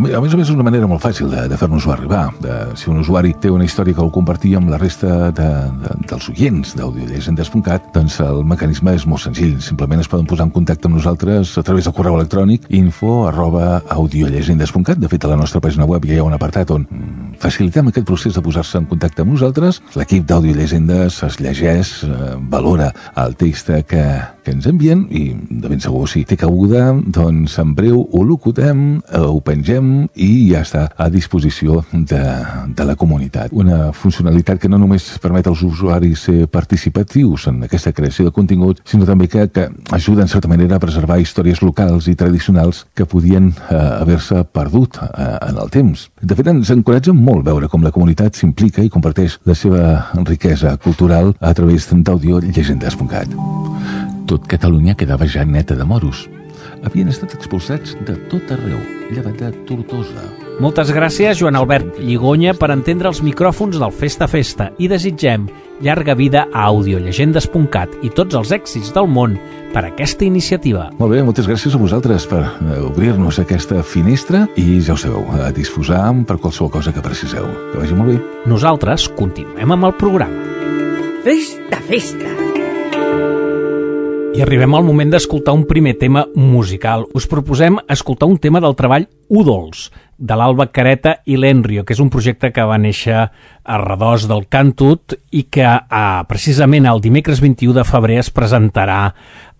A 0.00 0.20
més 0.22 0.32
a 0.32 0.38
més, 0.38 0.46
és 0.48 0.50
una 0.54 0.64
manera 0.64 0.86
molt 0.88 1.02
fàcil 1.04 1.28
de, 1.28 1.42
de 1.50 1.56
fer-nos-ho 1.60 1.90
arribar. 1.92 2.22
De, 2.40 2.54
si 2.80 2.88
un 2.88 3.02
usuari 3.02 3.34
té 3.36 3.50
una 3.52 3.66
història 3.66 3.92
que 3.92 4.00
vol 4.00 4.12
compartir 4.14 4.54
amb 4.56 4.70
la 4.72 4.78
resta 4.80 5.28
de, 5.36 5.48
de, 5.82 5.90
dels 6.08 6.28
oients 6.32 6.72
d'audiollegendes.cat, 6.78 7.90
doncs 7.92 8.16
el 8.24 8.40
mecanisme 8.48 8.94
és 8.96 9.04
molt 9.04 9.20
senzill. 9.26 9.58
Simplement 9.60 10.00
es 10.00 10.08
poden 10.08 10.24
posar 10.30 10.46
en 10.48 10.54
contacte 10.54 10.88
amb 10.88 10.96
nosaltres 10.96 11.52
a 11.60 11.64
través 11.66 11.84
del 11.84 11.92
correu 11.98 12.16
electrònic 12.16 12.64
info 12.78 13.26
arroba 13.28 13.82
audiollegendes.cat. 13.92 14.96
De 15.02 15.10
fet, 15.12 15.26
a 15.28 15.34
la 15.34 15.38
nostra 15.42 15.60
pàgina 15.60 15.88
web 15.90 16.08
ja 16.08 16.16
hi 16.16 16.22
ha 16.22 16.28
un 16.30 16.38
apartat 16.38 16.72
on 16.72 16.88
facilitem 17.40 17.92
aquest 17.92 18.08
procés 18.08 18.36
de 18.36 18.44
posar-se 18.44 18.80
en 18.80 18.88
contacte 18.88 19.20
amb 19.20 19.34
nosaltres. 19.34 19.82
L'equip 20.00 20.24
d'Audiollegendes 20.30 21.20
es 21.28 21.38
llegeix, 21.44 21.92
eh, 22.08 22.32
valora 22.48 22.88
el 23.20 23.36
text 23.36 23.68
que, 23.90 24.06
que 24.46 24.56
ens 24.56 24.70
envien 24.70 25.04
i 25.12 25.26
de 25.36 25.68
ben 25.68 25.84
segur 25.84 26.06
si 26.08 26.24
té 26.24 26.40
cabuda, 26.40 26.88
doncs 27.04 27.60
en 27.60 27.76
breu 27.76 28.00
ho 28.00 28.24
locutem, 28.24 29.02
ho 29.20 29.40
pengem 29.44 29.89
i 30.14 30.30
ja 30.50 30.62
està 30.64 30.86
a 30.96 31.08
disposició 31.12 31.80
de, 31.92 32.20
de 32.76 32.86
la 32.86 32.96
comunitat. 32.98 33.52
Una 33.52 33.90
funcionalitat 33.96 34.60
que 34.62 34.70
no 34.70 34.78
només 34.80 35.06
permet 35.22 35.48
als 35.50 35.62
usuaris 35.66 36.26
ser 36.28 36.46
participatius 36.52 37.48
en 37.50 37.62
aquesta 37.66 37.92
creació 37.96 38.26
de 38.28 38.34
contingut, 38.34 38.82
sinó 38.88 39.08
també 39.08 39.28
que, 39.30 39.46
que 39.52 39.68
ajuda 39.96 40.26
en 40.26 40.32
certa 40.32 40.50
manera 40.50 40.76
a 40.76 40.82
preservar 40.82 41.20
històries 41.20 41.62
locals 41.62 42.08
i 42.10 42.16
tradicionals 42.18 42.84
que 42.94 43.06
podien 43.08 43.50
eh, 43.52 43.76
haver-se 43.76 44.42
perdut 44.52 45.00
eh, 45.02 45.30
en 45.50 45.60
el 45.60 45.70
temps. 45.72 46.08
De 46.20 46.36
fet, 46.38 46.50
ens 46.52 46.72
encoratja 46.74 47.14
molt 47.16 47.46
veure 47.46 47.70
com 47.70 47.84
la 47.84 47.94
comunitat 47.94 48.38
s'implica 48.38 48.84
i 48.84 48.92
comparteix 48.92 49.38
la 49.48 49.56
seva 49.58 49.84
riquesa 50.24 50.76
cultural 50.82 51.34
a 51.40 51.54
través 51.54 51.88
d'audiollegendes.cat. 51.90 53.38
Tot 54.30 54.46
Catalunya 54.46 54.94
quedava 54.94 55.26
ja 55.26 55.44
neta 55.44 55.74
de 55.74 55.86
moros 55.86 56.28
havien 56.86 57.10
estat 57.10 57.34
expulsats 57.36 57.96
de 58.06 58.16
tot 58.30 58.50
arreu, 58.54 58.80
llevat 59.10 59.38
de 59.40 59.50
Tortosa. 59.68 60.24
Moltes 60.60 60.90
gràcies, 60.92 61.38
Joan 61.40 61.56
Albert 61.56 61.98
Lligonya, 62.02 62.52
per 62.58 62.68
entendre 62.74 63.08
els 63.08 63.22
micròfons 63.24 63.78
del 63.80 63.92
Festa 63.96 64.28
Festa 64.28 64.68
i 64.78 64.90
desitgem 64.92 65.46
llarga 65.80 66.14
vida 66.14 66.44
a 66.52 66.66
audiollegendes.cat 66.68 67.96
i 68.04 68.10
tots 68.12 68.36
els 68.36 68.52
èxits 68.52 68.92
del 68.92 69.08
món 69.08 69.38
per 69.72 69.86
aquesta 69.88 70.26
iniciativa. 70.26 70.90
Molt 70.98 71.14
bé, 71.14 71.22
moltes 71.24 71.48
gràcies 71.48 71.76
a 71.76 71.80
vosaltres 71.80 72.28
per 72.28 72.42
eh, 72.44 72.76
obrir-nos 72.84 73.40
aquesta 73.40 73.80
finestra 73.86 74.44
i 74.60 74.82
ja 74.84 74.96
ho 74.96 75.00
sabeu, 75.00 75.24
a 75.40 75.48
disposar 75.56 76.02
per 76.28 76.36
qualsevol 76.36 76.72
cosa 76.76 76.92
que 76.92 77.04
preciseu. 77.04 77.48
Que 77.72 77.80
vagi 77.80 77.96
molt 77.96 78.12
bé. 78.12 78.20
Nosaltres 78.50 79.08
continuem 79.16 79.78
amb 79.78 79.88
el 79.88 79.96
programa. 80.00 80.48
Festa, 81.24 81.80
festa! 81.88 82.39
I 84.30 84.44
arribem 84.44 84.74
al 84.78 84.84
moment 84.86 85.10
d'escoltar 85.10 85.52
un 85.56 85.64
primer 85.66 85.96
tema 85.98 86.22
musical. 86.38 87.02
Us 87.18 87.26
proposem 87.26 87.80
escoltar 87.90 88.28
un 88.30 88.36
tema 88.38 88.60
del 88.62 88.76
treball 88.78 89.08
Udols, 89.26 89.88
de 90.20 90.36
l'Alba 90.36 90.68
Careta 90.68 91.16
i 91.24 91.38
l'Enrio, 91.40 91.82
que 91.84 91.96
és 91.96 92.02
un 92.02 92.10
projecte 92.12 92.52
que 92.52 92.64
va 92.68 92.78
néixer 92.78 93.16
a 93.24 93.78
redós 93.80 94.26
del 94.28 94.44
Cantut 94.52 95.16
i 95.32 95.46
que 95.48 95.64
eh, 95.64 96.00
precisament 96.28 96.88
el 96.90 97.00
dimecres 97.00 97.40
21 97.40 97.74
de 97.80 97.84
febrer 97.88 98.18
es 98.20 98.28
presentarà 98.34 99.00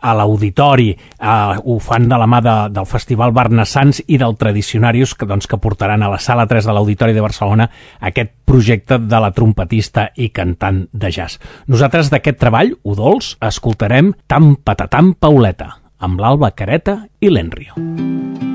a 0.01 0.15
l'auditori. 0.17 0.91
Eh, 0.93 1.57
ho 1.65 1.79
fan 1.81 2.09
de 2.09 2.19
la 2.21 2.29
mà 2.29 2.43
de, 2.45 2.57
del 2.77 2.89
Festival 2.89 3.33
Barnassans 3.37 4.03
i 4.07 4.21
del 4.21 4.37
Tradicionarius, 4.41 5.15
que, 5.17 5.29
doncs, 5.29 5.49
que 5.49 5.61
portaran 5.61 6.05
a 6.05 6.13
la 6.13 6.21
sala 6.21 6.47
3 6.51 6.69
de 6.69 6.77
l'Auditori 6.77 7.17
de 7.17 7.25
Barcelona 7.25 7.71
aquest 8.01 8.33
projecte 8.45 9.01
de 9.01 9.23
la 9.23 9.33
trompetista 9.37 10.11
i 10.17 10.29
cantant 10.35 10.85
de 10.93 11.13
jazz. 11.15 11.41
Nosaltres 11.73 12.13
d'aquest 12.13 12.41
treball, 12.41 12.77
Udols, 12.85 13.37
escoltarem 13.41 14.13
Tam 14.27 14.55
Patatam 14.61 15.15
Pauleta, 15.17 15.73
amb 16.01 16.21
l'Alba 16.21 16.53
Careta 16.57 17.03
i 17.21 17.33
l'Enrio. 17.33 17.77
Mm. 17.81 18.50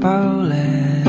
Pauleta. 0.00 1.04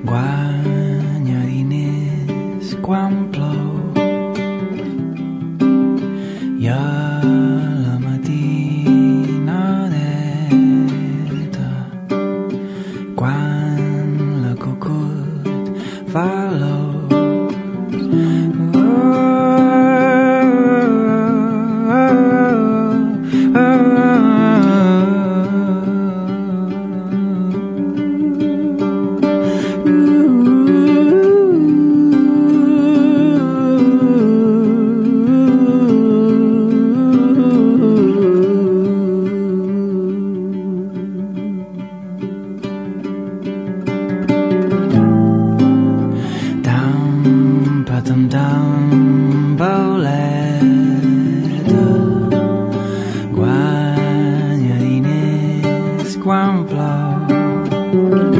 Guanya 0.00 1.40
diners 1.44 2.72
quan 2.80 3.28
plou. 3.28 3.61
Guamblao. 56.22 58.31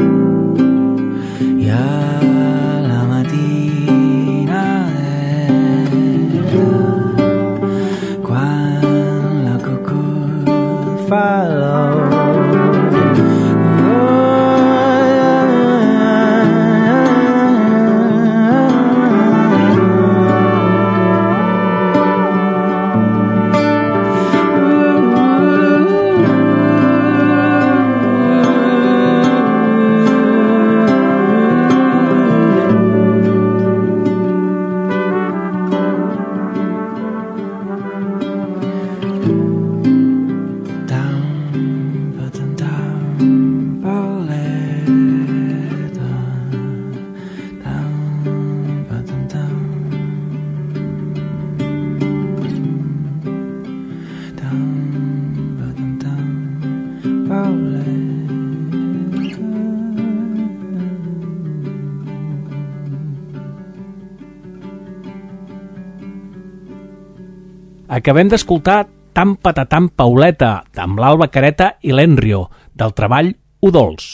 Acabem 68.03 68.27
d'escoltar 68.27 68.81
Tam 69.15 69.37
Patatam 69.39 69.85
Pauleta, 69.95 70.65
amb 70.83 70.97
l'Alba 70.99 71.29
Careta 71.31 71.69
i 71.87 71.93
l'Enrio, 71.95 72.49
del 72.75 72.91
treball 72.91 73.29
Udols. 73.63 74.07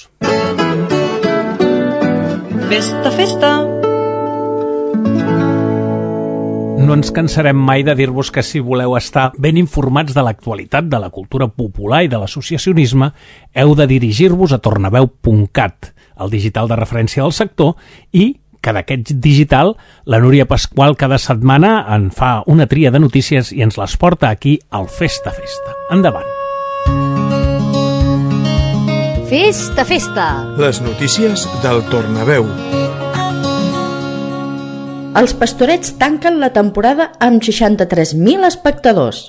Festa, 2.70 3.10
festa! 3.18 3.50
No 6.86 7.00
ens 7.00 7.10
cansarem 7.18 7.58
mai 7.58 7.82
de 7.88 7.96
dir-vos 7.98 8.30
que 8.30 8.44
si 8.46 8.62
voleu 8.62 8.94
estar 9.00 9.32
ben 9.42 9.58
informats 9.58 10.14
de 10.14 10.22
l'actualitat 10.22 10.86
de 10.86 11.00
la 11.02 11.10
cultura 11.10 11.48
popular 11.50 12.04
i 12.06 12.12
de 12.14 12.20
l'associacionisme, 12.22 13.10
heu 13.58 13.74
de 13.74 13.90
dirigir-vos 13.90 14.54
a 14.54 14.62
tornaveu.cat, 14.62 15.96
el 16.22 16.30
digital 16.30 16.70
de 16.70 16.78
referència 16.78 17.26
del 17.26 17.34
sector, 17.34 17.74
i 18.14 18.36
que 18.62 18.74
d'aquest 18.76 19.14
digital, 19.24 19.76
la 20.06 20.20
Núria 20.20 20.48
Pasqual 20.48 20.98
cada 21.00 21.18
setmana 21.18 21.86
en 21.96 22.10
fa 22.12 22.44
una 22.46 22.68
tria 22.68 22.92
de 22.92 23.00
notícies 23.00 23.54
i 23.56 23.64
ens 23.66 23.80
les 23.80 23.96
porta 23.98 24.30
aquí 24.30 24.60
al 24.70 24.90
Festa 24.90 25.32
Festa. 25.32 25.76
Endavant. 25.92 26.28
Festa, 29.30 29.86
festa! 29.86 30.28
Les 30.58 30.80
notícies 30.82 31.44
del 31.62 31.84
Tornaveu. 31.92 32.48
Els 35.20 35.36
pastorets 35.38 35.92
tanquen 36.02 36.40
la 36.42 36.50
temporada 36.56 37.12
amb 37.22 37.44
63.000 37.46 38.48
espectadors. 38.50 39.20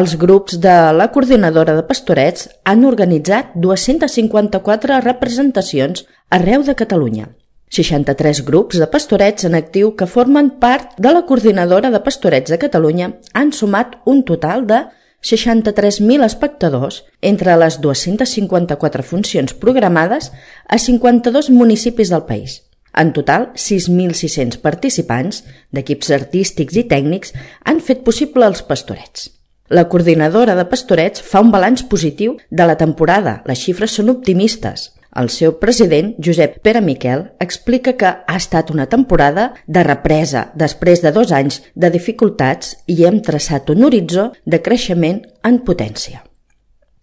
Els 0.00 0.14
grups 0.16 0.60
de 0.62 0.74
la 0.94 1.08
coordinadora 1.10 1.74
de 1.74 1.82
pastorets 1.88 2.46
han 2.64 2.86
organitzat 2.88 3.52
254 3.58 5.00
representacions 5.04 6.06
arreu 6.30 6.62
de 6.62 6.76
Catalunya. 6.78 7.28
63 7.70 8.42
grups 8.44 8.80
de 8.82 8.86
pastorets 8.90 9.46
en 9.46 9.54
actiu 9.54 9.92
que 9.94 10.08
formen 10.10 10.50
part 10.62 10.96
de 10.98 11.12
la 11.14 11.22
coordinadora 11.26 11.92
de 11.94 12.00
pastorets 12.02 12.50
de 12.50 12.58
Catalunya 12.58 13.12
han 13.32 13.52
sumat 13.54 14.00
un 14.10 14.24
total 14.26 14.66
de 14.66 14.80
63.000 15.22 16.24
espectadors 16.24 17.04
entre 17.20 17.54
les 17.62 17.78
254 17.80 19.04
funcions 19.06 19.54
programades 19.54 20.32
a 20.66 20.78
52 20.78 21.50
municipis 21.50 22.10
del 22.10 22.26
país. 22.26 22.62
En 22.90 23.12
total, 23.12 23.52
6.600 23.54 24.58
participants, 24.58 25.44
d'equips 25.70 26.10
artístics 26.10 26.74
i 26.74 26.88
tècnics, 26.90 27.36
han 27.62 27.78
fet 27.78 28.02
possible 28.02 28.48
els 28.50 28.64
pastorets. 28.66 29.30
La 29.70 29.86
coordinadora 29.86 30.56
de 30.58 30.64
pastorets 30.66 31.22
fa 31.22 31.38
un 31.44 31.52
balanç 31.54 31.84
positiu 31.86 32.34
de 32.50 32.66
la 32.66 32.74
temporada. 32.74 33.44
Les 33.46 33.62
xifres 33.62 33.94
són 33.94 34.10
optimistes. 34.10 34.90
El 35.16 35.28
seu 35.34 35.56
president, 35.58 36.12
Josep 36.22 36.60
Pere 36.62 36.80
Miquel, 36.80 37.24
explica 37.42 37.96
que 37.98 38.06
ha 38.06 38.36
estat 38.38 38.70
una 38.70 38.86
temporada 38.86 39.50
de 39.66 39.82
represa 39.82 40.48
després 40.54 41.02
de 41.02 41.10
dos 41.10 41.32
anys 41.34 41.60
de 41.74 41.90
dificultats 41.90 42.76
i 42.86 43.02
hem 43.04 43.18
traçat 43.26 43.70
un 43.74 43.82
horitzó 43.88 44.30
de 44.46 44.62
creixement 44.62 45.24
en 45.42 45.62
potència. 45.66 46.22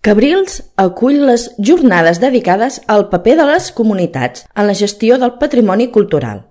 Cabrils 0.08 0.62
acull 0.80 1.18
les 1.28 1.50
jornades 1.60 2.22
dedicades 2.24 2.80
al 2.88 3.10
paper 3.12 3.36
de 3.42 3.48
les 3.50 3.72
comunitats 3.76 4.46
en 4.56 4.70
la 4.70 4.76
gestió 4.78 5.18
del 5.20 5.36
patrimoni 5.42 5.90
cultural. 5.92 6.46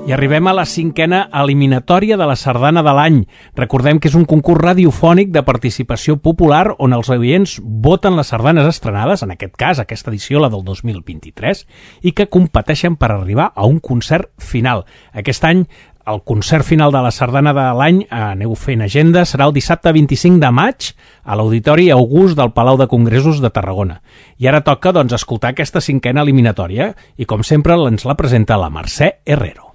I 0.06 0.14
arribem 0.14 0.46
a 0.46 0.54
la 0.54 0.68
cinquena 0.70 1.24
eliminatòria 1.34 2.20
de 2.22 2.28
la 2.30 2.36
Sardana 2.38 2.84
de 2.86 2.92
l'any. 2.94 3.18
Recordem 3.58 3.98
que 3.98 4.12
és 4.12 4.18
un 4.20 4.28
concurs 4.30 4.62
radiofònic 4.62 5.32
de 5.34 5.42
participació 5.42 6.20
popular 6.22 6.76
on 6.78 6.94
els 6.94 7.10
oients 7.10 7.56
voten 7.66 8.14
les 8.14 8.30
sardanes 8.30 8.70
estrenades, 8.70 9.26
en 9.26 9.34
aquest 9.34 9.58
cas, 9.58 9.82
aquesta 9.82 10.14
edició, 10.14 10.44
la 10.44 10.52
del 10.54 10.62
2023, 10.68 11.66
i 12.06 12.14
que 12.14 12.30
competeixen 12.30 13.00
per 13.02 13.10
arribar 13.10 13.50
a 13.56 13.66
un 13.66 13.82
concert 13.82 14.30
final. 14.38 14.86
Aquest 15.18 15.50
any 15.50 15.66
el 16.06 16.22
concert 16.24 16.66
final 16.66 16.92
de 16.92 17.02
la 17.02 17.12
sardana 17.12 17.52
de 17.54 17.66
l'any, 17.78 18.04
aneu 18.14 18.54
fent 18.60 18.84
agenda, 18.86 19.24
serà 19.26 19.48
el 19.50 19.56
dissabte 19.56 19.92
25 19.96 20.38
de 20.42 20.52
maig 20.54 20.92
a 21.24 21.38
l'Auditori 21.38 21.90
August 21.94 22.38
del 22.38 22.52
Palau 22.54 22.78
de 22.78 22.88
Congressos 22.88 23.42
de 23.42 23.50
Tarragona. 23.50 24.02
I 24.38 24.48
ara 24.48 24.62
toca 24.62 24.94
doncs, 24.94 25.16
escoltar 25.18 25.54
aquesta 25.54 25.82
cinquena 25.82 26.22
eliminatòria 26.22 26.92
i, 27.18 27.26
com 27.26 27.42
sempre, 27.44 27.78
ens 27.90 28.06
la 28.06 28.16
presenta 28.16 28.60
la 28.62 28.70
Mercè 28.70 29.16
Herrero. 29.26 29.74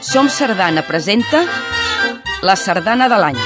Som 0.00 0.26
Sardana 0.28 0.82
presenta 0.82 1.44
la 2.42 2.56
Sardana 2.56 3.06
de 3.08 3.18
l'any. 3.22 3.38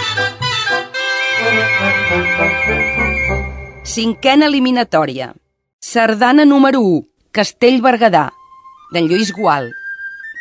Cinquena 3.85 4.49
eliminatòria. 4.49 5.35
Sardana 5.85 6.47
número 6.49 6.81
1, 6.81 7.03
Castell 7.37 7.83
Berguedà, 7.85 8.31
d'en 8.95 9.09
Lluís 9.11 9.33
Gual, 9.35 9.73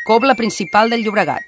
cobla 0.05 0.35
principal 0.37 0.93
del 0.93 1.01
Llobregat. 1.01 1.41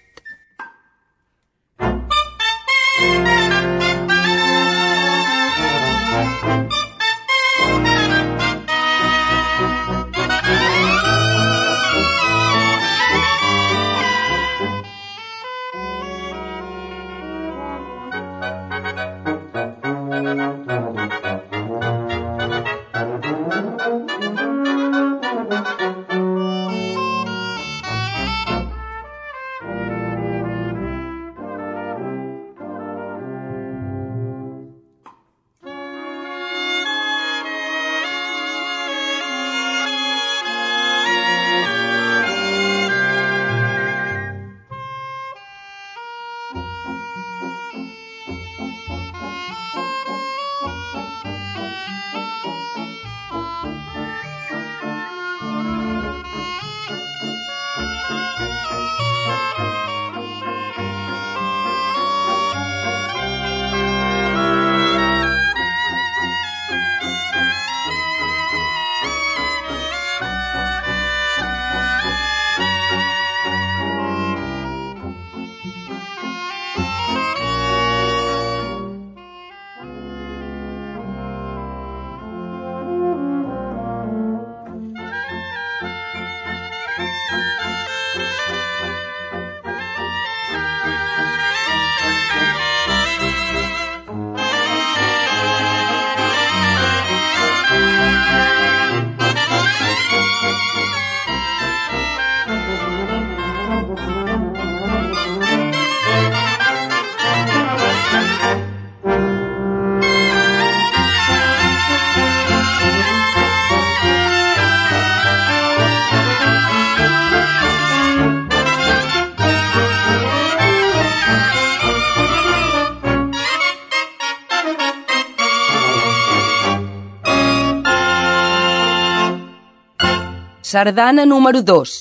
Sardana 130.76 131.24
número 131.24 131.62
2. 131.64 131.92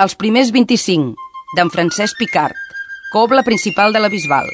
Els 0.00 0.14
primers 0.16 0.48
25, 0.56 1.26
d'en 1.58 1.72
Francesc 1.74 2.16
Picard. 2.16 2.56
Cobla 3.12 3.44
principal 3.44 3.92
de 3.92 4.00
la 4.00 4.08
Bisbal. 4.14 4.48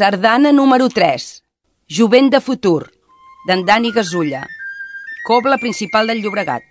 Sardana 0.00 0.50
número 0.50 0.88
3. 0.88 1.24
Jovent 1.96 2.30
de 2.32 2.38
futur, 2.40 2.86
d'en 3.46 3.66
Dani 3.68 3.90
Gasulla. 3.92 4.46
Cobla 5.26 5.58
principal 5.60 6.06
del 6.08 6.22
Llobregat. 6.24 6.69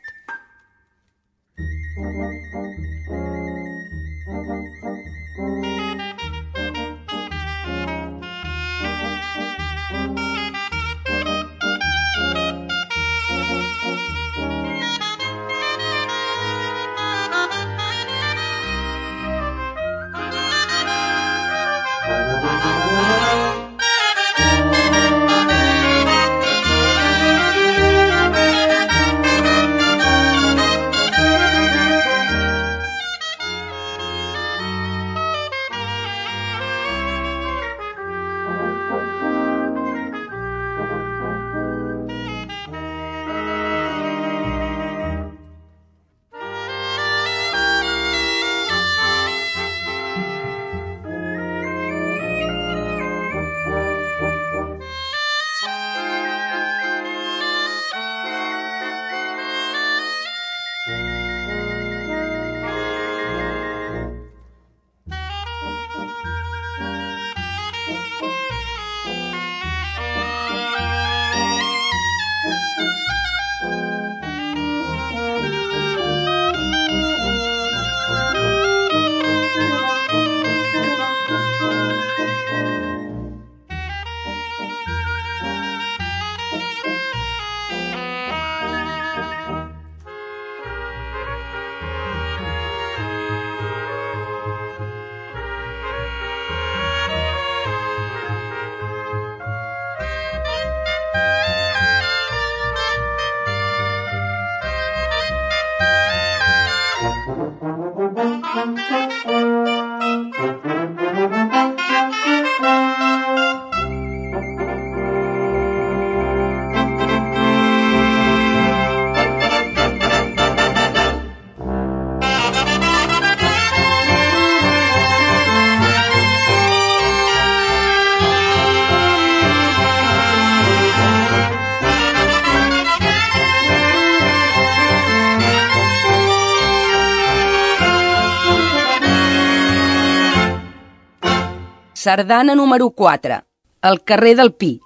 Sardana 142.10 142.56
número 142.56 142.90
4. 142.90 143.36
El 143.84 144.00
carrer 144.04 144.36
del 144.36 144.52
Pi, 144.52 144.82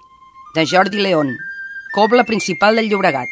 de 0.54 0.66
Jordi 0.70 0.98
León. 0.98 1.30
Cobla 1.94 2.24
principal 2.24 2.76
del 2.76 2.90
Llobregat. 2.90 3.30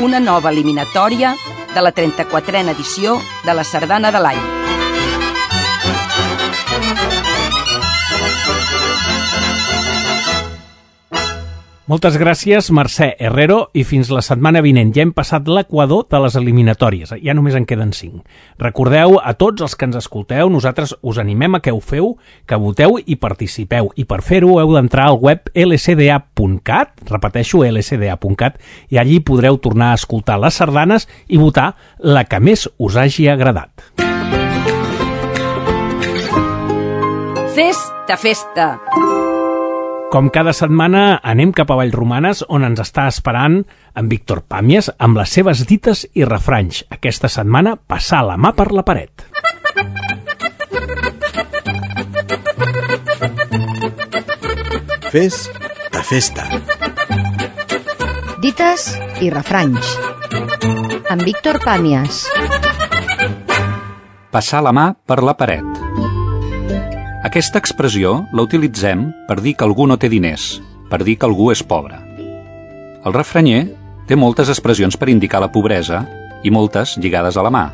Una 0.00 0.18
nova 0.18 0.50
eliminatòria 0.50 1.34
de 1.74 1.82
la 1.84 1.92
34a 1.92 2.64
edició 2.72 3.18
de 3.44 3.54
la 3.54 3.64
Sardana 3.64 4.10
de 4.10 4.24
l'any. 4.24 4.89
Moltes 11.90 12.14
gràcies, 12.20 12.68
Mercè 12.70 13.16
Herrero, 13.18 13.64
i 13.74 13.82
fins 13.82 14.12
la 14.14 14.20
setmana 14.22 14.60
vinent. 14.62 14.92
Ja 14.94 15.02
hem 15.02 15.10
passat 15.10 15.48
l'equador 15.50 16.04
de 16.06 16.20
les 16.22 16.36
eliminatòries, 16.38 17.16
ja 17.18 17.34
només 17.34 17.56
en 17.58 17.64
queden 17.66 17.90
5. 17.96 18.20
Recordeu 18.62 19.16
a 19.18 19.32
tots 19.34 19.64
els 19.66 19.74
que 19.74 19.88
ens 19.88 19.98
escolteu, 19.98 20.46
nosaltres 20.54 20.92
us 21.02 21.18
animem 21.18 21.58
a 21.58 21.60
que 21.64 21.74
ho 21.74 21.80
feu, 21.82 22.12
que 22.46 22.60
voteu 22.62 23.00
i 23.02 23.16
participeu. 23.18 23.90
I 23.98 24.06
per 24.06 24.20
fer-ho 24.22 24.60
heu 24.62 24.70
d'entrar 24.76 25.08
al 25.10 25.18
web 25.18 25.50
lcda.cat, 25.50 26.94
repeteixo, 27.10 27.64
lcda.cat, 27.66 28.60
i 28.94 29.00
allí 29.02 29.18
podreu 29.18 29.58
tornar 29.58 29.90
a 29.90 29.98
escoltar 29.98 30.38
les 30.38 30.62
sardanes 30.62 31.08
i 31.26 31.42
votar 31.42 31.72
la 31.98 32.22
que 32.22 32.38
més 32.38 32.68
us 32.78 33.00
hagi 33.02 33.26
agradat. 33.34 33.90
Festa, 37.58 38.14
festa! 38.14 38.76
Com 40.10 40.26
cada 40.34 40.50
setmana 40.50 41.20
anem 41.22 41.52
cap 41.54 41.68
a 41.70 41.76
Vallromanes 41.78 42.40
on 42.50 42.64
ens 42.66 42.80
està 42.82 43.04
esperant 43.06 43.60
en 43.94 44.08
Víctor 44.10 44.40
Pàmies 44.50 44.88
amb 44.98 45.20
les 45.20 45.30
seves 45.30 45.60
dites 45.70 46.02
i 46.18 46.24
refranys. 46.26 46.80
Aquesta 46.90 47.30
setmana 47.30 47.76
passar 47.78 48.24
la 48.26 48.34
mà 48.34 48.50
per 48.58 48.72
la 48.74 48.82
paret. 48.82 49.22
Fes 55.14 55.38
de 55.94 56.02
festa. 56.10 56.48
Dites 58.42 58.88
i 59.22 59.30
refranys. 59.30 59.94
Amb 61.06 61.22
Víctor 61.22 61.62
Pàmies. 61.62 62.24
Passar 64.34 64.66
la 64.66 64.74
mà 64.74 64.90
per 65.06 65.22
la 65.22 65.38
paret. 65.38 65.79
Aquesta 67.20 67.60
expressió 67.60 68.14
la 68.32 68.46
utilitzem 68.46 69.02
per 69.28 69.42
dir 69.44 69.52
que 69.52 69.66
algú 69.66 69.84
no 69.84 69.98
té 70.00 70.08
diners, 70.08 70.54
per 70.88 71.02
dir 71.04 71.18
que 71.20 71.26
algú 71.28 71.50
és 71.52 71.60
pobre. 71.60 71.98
El 73.04 73.12
refranyer 73.12 73.66
té 74.08 74.16
moltes 74.16 74.48
expressions 74.48 74.96
per 74.96 75.10
indicar 75.12 75.42
la 75.44 75.50
pobresa 75.52 76.00
i 76.42 76.50
moltes 76.50 76.94
lligades 76.96 77.36
a 77.36 77.44
la 77.44 77.52
mà, 77.52 77.66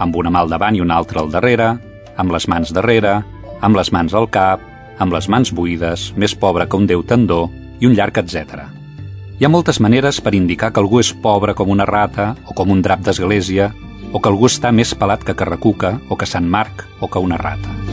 amb 0.00 0.16
una 0.16 0.32
mà 0.32 0.40
al 0.40 0.48
davant 0.48 0.78
i 0.78 0.80
una 0.80 0.96
altra 0.96 1.20
al 1.20 1.28
darrere, 1.28 1.74
amb 2.16 2.32
les 2.32 2.48
mans 2.48 2.72
darrere, 2.72 3.18
amb 3.60 3.76
les 3.76 3.92
mans 3.92 4.16
al 4.16 4.30
cap, 4.32 4.64
amb 4.96 5.12
les 5.12 5.28
mans 5.28 5.52
buides, 5.52 6.08
més 6.16 6.32
pobre 6.32 6.64
que 6.64 6.80
un 6.80 6.88
déu 6.88 7.04
tendó 7.04 7.44
i 7.80 7.90
un 7.90 7.92
llarg 7.92 8.22
etc. 8.24 8.64
Hi 9.36 9.44
ha 9.44 9.52
moltes 9.52 9.82
maneres 9.84 10.22
per 10.24 10.32
indicar 10.32 10.72
que 10.72 10.80
algú 10.80 11.04
és 11.04 11.12
pobre 11.12 11.52
com 11.52 11.68
una 11.68 11.84
rata 11.84 12.32
o 12.48 12.56
com 12.56 12.72
un 12.72 12.80
drap 12.80 13.04
d'església 13.04 13.68
o 14.14 14.16
que 14.16 14.32
algú 14.32 14.48
està 14.48 14.72
més 14.72 14.96
pelat 14.96 15.28
que 15.28 15.36
Carrecuca 15.36 15.98
o 16.08 16.16
que 16.16 16.26
Sant 16.26 16.48
Marc 16.48 16.88
o 17.04 17.12
que 17.12 17.20
una 17.20 17.36
rata. 17.36 17.87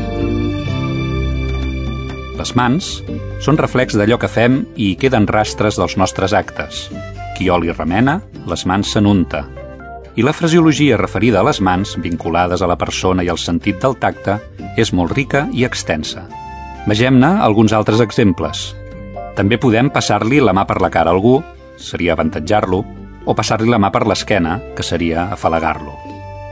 Les 2.36 2.52
mans 2.60 2.88
són 3.44 3.58
reflex 3.60 3.96
d'allò 3.96 4.18
que 4.20 4.28
fem 4.28 4.60
i 4.76 4.94
queden 5.00 5.28
rastres 5.32 5.78
dels 5.80 5.96
nostres 5.96 6.34
actes. 6.36 6.90
Qui 7.38 7.48
oli 7.52 7.72
remena, 7.72 8.20
les 8.48 8.66
mans 8.68 8.92
s'anunta. 8.92 9.46
I 10.16 10.24
la 10.24 10.34
frasiologia 10.36 11.00
referida 11.00 11.40
a 11.40 11.46
les 11.48 11.62
mans, 11.64 11.96
vinculades 12.00 12.62
a 12.62 12.68
la 12.68 12.78
persona 12.80 13.24
i 13.24 13.32
al 13.32 13.40
sentit 13.40 13.80
del 13.84 13.96
tacte, 14.00 14.38
és 14.80 14.92
molt 14.96 15.16
rica 15.16 15.46
i 15.56 15.64
extensa. 15.68 16.26
Vegem-ne 16.88 17.32
alguns 17.44 17.76
altres 17.76 18.04
exemples. 18.04 18.68
També 19.36 19.60
podem 19.60 19.90
passar-li 19.92 20.40
la 20.44 20.56
mà 20.56 20.68
per 20.68 20.82
la 20.84 20.92
cara 20.92 21.12
a 21.12 21.16
algú, 21.16 21.38
seria 21.80 22.16
avantatjar-lo, 22.16 22.84
o 23.26 23.36
passar-li 23.36 23.72
la 23.72 23.80
mà 23.80 23.92
per 23.92 24.06
l'esquena, 24.08 24.60
que 24.76 24.84
seria 24.84 25.30
afalagar-lo. 25.32 25.96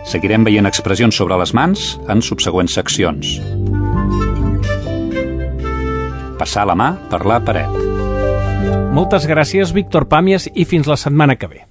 Seguirem 0.07 0.43
veient 0.47 0.67
expressions 0.67 1.15
sobre 1.15 1.39
les 1.39 1.55
mans 1.55 1.93
en 2.11 2.23
subsegüents 2.23 2.79
seccions 2.81 3.37
passar 6.43 6.67
la 6.67 6.75
mà 6.75 6.91
per 7.09 7.23
la 7.29 7.39
paret. 7.43 7.71
Moltes 8.93 9.25
gràcies, 9.29 9.71
Víctor 9.73 10.05
Pàmies, 10.11 10.49
i 10.53 10.67
fins 10.69 10.89
la 10.89 10.99
setmana 10.99 11.37
que 11.39 11.49
ve. 11.49 11.63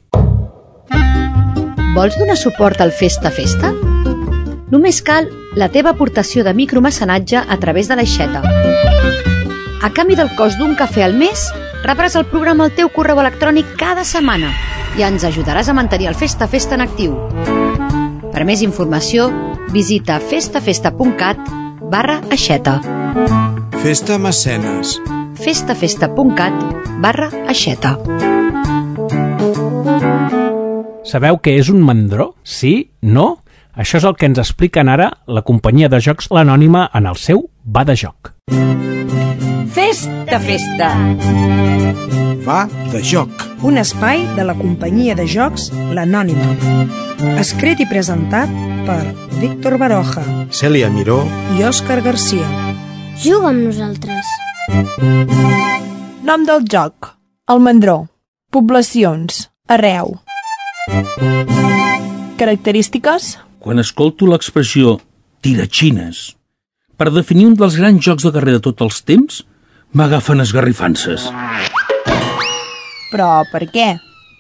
Vols 1.92 2.16
donar 2.16 2.38
suport 2.40 2.80
al 2.80 2.92
Festa 2.96 3.30
Festa? 3.30 3.72
Només 4.72 5.02
cal 5.04 5.28
la 5.61 5.68
teva 5.68 5.92
aportació 5.92 6.42
de 6.46 6.54
micromecenatge 6.56 7.44
a 7.44 7.58
través 7.61 7.90
de 7.90 7.98
l'aixeta. 8.00 8.40
A 9.82 9.90
canvi 9.92 10.16
del 10.16 10.32
cost 10.38 10.56
d'un 10.58 10.72
cafè 10.78 11.04
al 11.04 11.18
mes, 11.20 11.50
rebràs 11.85 12.16
el 12.16 12.24
programa 12.32 12.64
al 12.64 12.72
teu 12.78 12.88
correu 12.94 13.20
electrònic 13.20 13.74
cada 13.76 14.06
setmana 14.08 14.54
i 14.96 15.04
ens 15.04 15.26
ajudaràs 15.28 15.68
a 15.68 15.76
mantenir 15.76 16.08
el 16.08 16.16
Festa 16.16 16.48
Festa 16.48 16.78
en 16.78 16.87
actiu. 16.87 17.18
Per 18.32 18.46
més 18.48 18.64
informació, 18.64 19.28
visita 19.74 20.16
festafesta.cat 20.32 21.52
barra 21.92 22.22
aixeta. 22.32 22.80
Festa 23.82 24.18
Mecenes. 24.18 25.00
festafesta.cat 25.42 26.54
barra 27.02 27.28
aixeta. 27.50 27.96
Sabeu 31.02 31.38
què 31.42 31.56
és 31.58 31.70
un 31.72 31.82
mandró? 31.82 32.32
Sí? 32.44 32.92
No? 33.02 33.42
Això 33.74 33.98
és 33.98 34.06
el 34.06 34.14
que 34.18 34.28
ens 34.30 34.38
expliquen 34.38 34.88
ara 34.92 35.08
la 35.26 35.42
companyia 35.42 35.88
de 35.88 35.98
jocs 36.00 36.30
l'Anònima 36.30 36.88
en 36.94 37.08
el 37.10 37.16
seu 37.16 37.48
Va 37.66 37.84
de 37.84 37.96
Joc. 37.96 38.32
Festa, 39.72 40.38
festa! 40.38 40.92
Va 42.46 42.66
de 42.92 43.02
joc. 43.02 43.30
un 43.62 43.78
espai 43.78 44.26
de 44.36 44.44
la 44.44 44.54
companyia 44.58 45.14
de 45.14 45.26
jocs 45.26 45.70
L'Anònima. 45.94 46.56
Escrit 47.38 47.80
i 47.80 47.86
presentat 47.86 48.50
per 48.86 49.14
Víctor 49.38 49.78
Baroja 49.78 50.24
Cèlia 50.50 50.90
Miró. 50.90 51.22
i 51.56 51.62
Òscar 51.62 52.02
Garcia. 52.02 52.46
Juga 53.20 53.51
amb 53.51 53.66
nosaltres. 53.66 54.29
Nom 56.25 56.44
del 56.48 56.64
joc. 56.64 57.12
El 57.53 57.61
mandró. 57.61 58.07
Poblacions. 58.51 59.48
Arreu. 59.68 60.16
Característiques. 62.40 63.37
Quan 63.62 63.83
escolto 63.83 64.27
l'expressió 64.27 64.96
tiratxines 65.42 66.33
per 66.96 67.11
definir 67.11 67.48
un 67.51 67.57
dels 67.59 67.77
grans 67.79 68.03
jocs 68.05 68.25
de 68.25 68.33
carrer 68.35 68.57
de 68.57 68.62
tots 68.62 68.85
els 68.87 69.03
temps, 69.03 69.42
m'agafen 69.92 70.42
esgarrifances. 70.44 71.29
Però 73.12 73.42
per 73.53 73.66
què? 73.75 73.88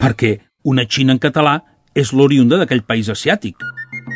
Perquè 0.00 0.36
una 0.64 0.86
xina 0.88 1.14
en 1.16 1.20
català 1.22 1.58
és 1.98 2.12
l'oriunda 2.16 2.60
d'aquell 2.60 2.84
país 2.88 3.10
asiàtic. 3.12 3.58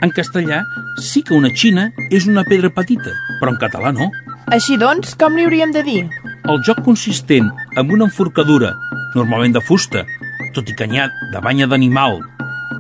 En 0.03 0.13
castellà 0.15 0.63
sí 1.03 1.23
que 1.27 1.35
una 1.37 1.51
xina 1.51 1.91
és 2.11 2.27
una 2.31 2.45
pedra 2.49 2.71
petita, 2.73 3.13
però 3.41 3.53
en 3.53 3.61
català 3.61 3.93
no. 3.93 4.09
Així 4.55 4.77
doncs, 4.79 5.17
com 5.19 5.35
li 5.35 5.43
hauríem 5.43 5.73
de 5.75 5.83
dir? 5.83 6.01
El 6.47 6.61
joc 6.63 6.85
consistent 6.87 7.49
en 7.81 7.89
una 7.91 8.07
enforcadura, 8.07 8.77
normalment 9.17 9.57
de 9.57 9.63
fusta, 9.65 10.05
tot 10.55 10.69
i 10.71 10.77
canyat 10.79 11.11
de 11.33 11.41
banya 11.43 11.67
d'animal, 11.67 12.21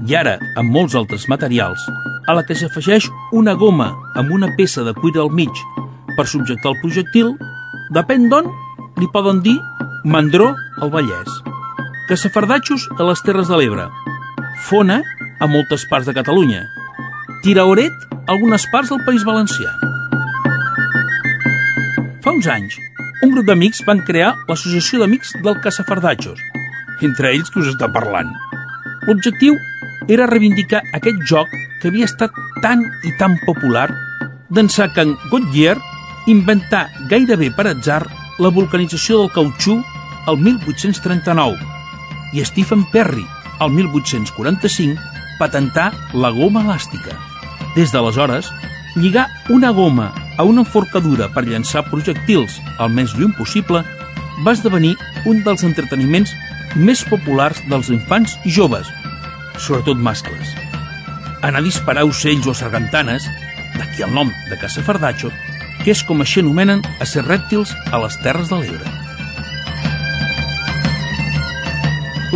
i 0.07 0.15
ara 0.15 0.37
amb 0.61 0.71
molts 0.71 0.95
altres 0.95 1.27
materials, 1.27 1.83
a 2.27 2.37
la 2.39 2.45
que 2.47 2.55
s'afegeix 2.55 3.09
una 3.35 3.57
goma 3.59 3.89
amb 4.15 4.31
una 4.37 4.53
peça 4.55 4.85
de 4.87 4.95
cuir 4.95 5.19
al 5.19 5.33
mig 5.35 5.51
per 6.15 6.29
subjectar 6.31 6.71
el 6.71 6.79
projectil, 6.85 7.35
depèn 7.99 8.31
d'on 8.31 8.47
li 9.03 9.11
poden 9.13 9.43
dir 9.43 9.57
mandró 10.07 10.53
al 10.79 10.95
Vallès, 10.95 11.43
caçafardatxos 12.07 12.87
a 12.95 13.11
les 13.11 13.27
Terres 13.27 13.51
de 13.51 13.59
l'Ebre, 13.59 13.89
fona 14.71 15.01
a 15.43 15.51
moltes 15.51 15.83
parts 15.91 16.07
de 16.07 16.15
Catalunya, 16.15 16.63
tiraoret 17.43 18.07
a 18.23 18.37
algunes 18.39 18.71
parts 18.71 18.95
del 18.95 19.03
País 19.03 19.27
Valencià. 19.27 19.75
Fa 22.27 22.33
uns 22.35 22.49
anys, 22.51 22.75
un 23.23 23.31
grup 23.31 23.47
d'amics 23.47 23.85
van 23.87 24.01
crear 24.03 24.33
l'Associació 24.49 24.99
d'Amics 24.99 25.29
del 25.45 25.61
Caçafardatxos, 25.63 26.41
entre 27.07 27.31
ells 27.31 27.53
que 27.55 27.61
us 27.63 27.69
està 27.71 27.87
parlant. 27.95 28.33
L'objectiu 29.07 29.55
era 30.11 30.27
reivindicar 30.27 30.81
aquest 30.99 31.23
joc 31.31 31.55
que 31.79 31.93
havia 31.93 32.09
estat 32.11 32.35
tan 32.65 32.83
i 33.07 33.15
tan 33.21 33.39
popular 33.45 33.87
d'ençà 34.51 34.89
que 34.97 35.07
en 35.07 35.15
Goodyear 35.31 35.77
inventà 36.27 36.89
gairebé 37.15 37.53
per 37.55 37.69
atzar 37.71 38.01
la 38.43 38.51
vulcanització 38.59 39.23
del 39.23 39.31
cautxú 39.39 39.79
el 40.27 40.43
1839 40.43 41.63
i 42.35 42.43
Stephen 42.43 42.83
Perry, 42.91 43.23
el 43.63 43.71
1845, 43.71 44.99
patentà 45.39 45.93
la 46.11 46.35
goma 46.35 46.67
elàstica. 46.67 47.15
Des 47.79 47.95
d'aleshores, 47.95 48.51
lligar 48.99 49.29
una 49.47 49.71
goma 49.71 50.11
a 50.37 50.45
una 50.45 50.63
enforcadura 50.65 51.29
per 51.33 51.47
llançar 51.47 51.87
projectils 51.89 52.59
al 52.79 52.93
més 52.93 53.15
lluny 53.17 53.33
possible 53.37 53.83
va 54.45 54.53
esdevenir 54.53 54.95
un 55.25 55.43
dels 55.45 55.65
entreteniments 55.65 56.35
més 56.77 57.03
populars 57.09 57.63
dels 57.71 57.89
infants 57.93 58.37
i 58.45 58.53
joves, 58.53 58.89
sobretot 59.59 59.97
mascles. 59.97 60.53
Anar 61.41 61.63
a 61.63 61.65
disparar 61.65 62.05
ocells 62.05 62.47
o 62.47 62.55
sargantanes, 62.55 63.25
d'aquí 63.77 64.05
el 64.05 64.13
nom 64.13 64.33
de 64.51 64.59
caçafardatxo, 64.61 65.31
que 65.85 65.95
és 65.95 66.03
com 66.05 66.21
així 66.21 66.43
anomenen 66.43 66.83
a 67.01 67.09
ser 67.09 67.25
rèptils 67.25 67.73
a 67.93 68.01
les 68.03 68.19
Terres 68.25 68.53
de 68.53 68.61
l'Ebre. 68.61 68.93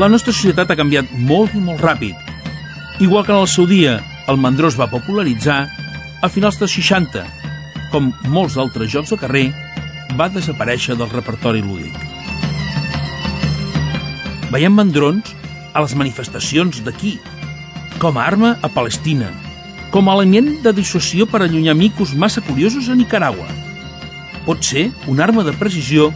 La 0.00 0.08
nostra 0.08 0.32
societat 0.32 0.70
ha 0.70 0.78
canviat 0.78 1.10
molt 1.12 1.52
i 1.58 1.60
molt 1.60 1.82
ràpid. 1.84 2.16
Igual 3.00 3.26
que 3.26 3.34
en 3.34 3.42
el 3.42 3.50
seu 3.50 3.66
dia 3.68 3.98
el 4.30 4.38
mandró 4.40 4.70
es 4.70 4.78
va 4.78 4.88
popularitzar, 4.88 5.66
a 6.22 6.28
finals 6.28 6.60
dels 6.60 6.72
60, 6.76 7.24
com 7.92 8.12
molts 8.31 8.57
altres 8.61 8.90
jocs 8.92 9.12
de 9.12 9.18
carrer, 9.20 9.46
va 10.18 10.31
desaparèixer 10.33 10.96
del 10.98 11.11
repertori 11.12 11.62
lúdic. 11.62 11.94
Veiem 14.50 14.74
mandrons 14.74 15.35
a 15.74 15.83
les 15.85 15.94
manifestacions 15.94 16.81
d'aquí, 16.87 17.18
com 18.03 18.18
a 18.18 18.24
arma 18.26 18.57
a 18.62 18.70
Palestina, 18.72 19.31
com 19.90 20.09
a 20.09 20.14
element 20.18 20.57
de 20.64 20.72
dissuasió 20.74 21.26
per 21.26 21.42
allunyar 21.42 21.76
micos 21.79 22.14
massa 22.14 22.42
curiosos 22.42 22.88
a 22.88 22.96
Nicaragua. 22.98 23.46
Pot 24.46 24.64
ser 24.66 24.88
una 25.07 25.24
arma 25.26 25.44
de 25.46 25.53
precisió 25.53 26.11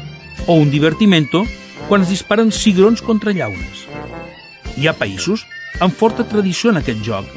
o 0.46 0.54
un 0.54 0.70
divertimento 0.70 1.44
quan 1.88 2.02
es 2.02 2.10
disparen 2.10 2.50
cigrons 2.52 3.02
contra 3.02 3.34
llaunes. 3.34 3.84
Hi 4.78 4.88
ha 4.88 4.96
països 4.98 5.44
amb 5.82 5.94
forta 5.94 6.26
tradició 6.26 6.70
en 6.70 6.80
aquest 6.80 7.02
joc 7.06 7.28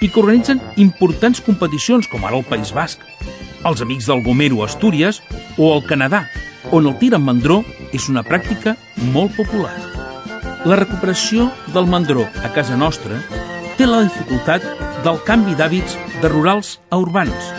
i 0.00 0.08
que 0.08 0.20
organitzen 0.22 0.62
importants 0.80 1.42
competicions 1.44 2.08
com 2.08 2.24
ara 2.24 2.38
el 2.38 2.46
País 2.48 2.72
Basc, 2.72 3.02
els 3.64 3.82
Amics 3.84 4.08
del 4.08 4.22
Gomero 4.24 4.62
a 4.62 4.66
Astúries 4.66 5.20
o 5.58 5.72
al 5.74 5.84
Canadà, 5.84 6.24
on 6.72 6.86
el 6.86 6.96
tir 7.00 7.12
amb 7.16 7.28
mandró 7.28 7.60
és 7.92 8.08
una 8.12 8.24
pràctica 8.24 8.76
molt 9.14 9.36
popular. 9.36 9.74
La 10.68 10.76
recuperació 10.76 11.48
del 11.74 11.88
mandró 11.88 12.26
a 12.44 12.50
casa 12.54 12.76
nostra 12.76 13.20
té 13.78 13.88
la 13.88 14.02
dificultat 14.04 14.64
del 15.04 15.20
canvi 15.24 15.56
d'hàbits 15.56 15.96
de 16.20 16.28
rurals 16.28 16.78
a 16.90 16.98
urbans, 17.00 17.52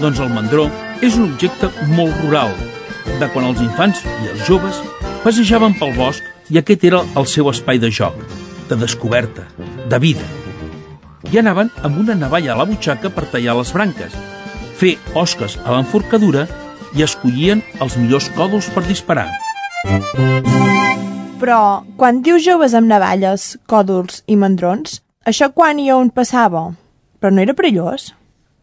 doncs 0.00 0.20
el 0.20 0.32
mandró 0.32 0.68
és 1.00 1.16
un 1.16 1.30
objecte 1.30 1.70
molt 1.96 2.16
rural, 2.24 2.52
de 3.20 3.28
quan 3.32 3.48
els 3.48 3.60
infants 3.64 4.02
i 4.04 4.32
els 4.32 4.44
joves 4.48 4.78
passejaven 5.24 5.76
pel 5.78 5.96
bosc 5.96 6.52
i 6.52 6.60
aquest 6.60 6.84
era 6.84 7.00
el 7.16 7.28
seu 7.30 7.48
espai 7.50 7.80
de 7.80 7.90
joc, 7.90 8.16
de 8.68 8.76
descoberta, 8.76 9.46
de 9.88 9.98
vida. 10.02 10.28
I 11.32 11.40
anaven 11.40 11.70
amb 11.86 12.02
una 12.02 12.18
navalla 12.18 12.52
a 12.52 12.60
la 12.60 12.68
butxaca 12.68 13.10
per 13.14 13.28
tallar 13.30 13.56
les 13.56 13.72
branques, 13.72 14.12
fer 14.82 14.96
osques 15.14 15.54
a 15.62 15.76
l'enforcadura 15.76 16.48
i 16.98 17.04
escollien 17.06 17.60
els 17.84 17.94
millors 18.00 18.26
còdols 18.34 18.66
per 18.74 18.82
disparar. 18.88 19.28
Però, 21.38 21.58
quan 21.98 22.18
dius 22.26 22.42
joves 22.42 22.74
amb 22.74 22.90
navalles, 22.90 23.52
còdols 23.70 24.24
i 24.26 24.34
mandrons, 24.38 24.98
això 25.26 25.52
quan 25.54 25.78
i 25.78 25.88
on 25.94 26.10
passava? 26.10 26.64
Però 27.22 27.30
no 27.30 27.42
era 27.44 27.54
perillós? 27.54 28.10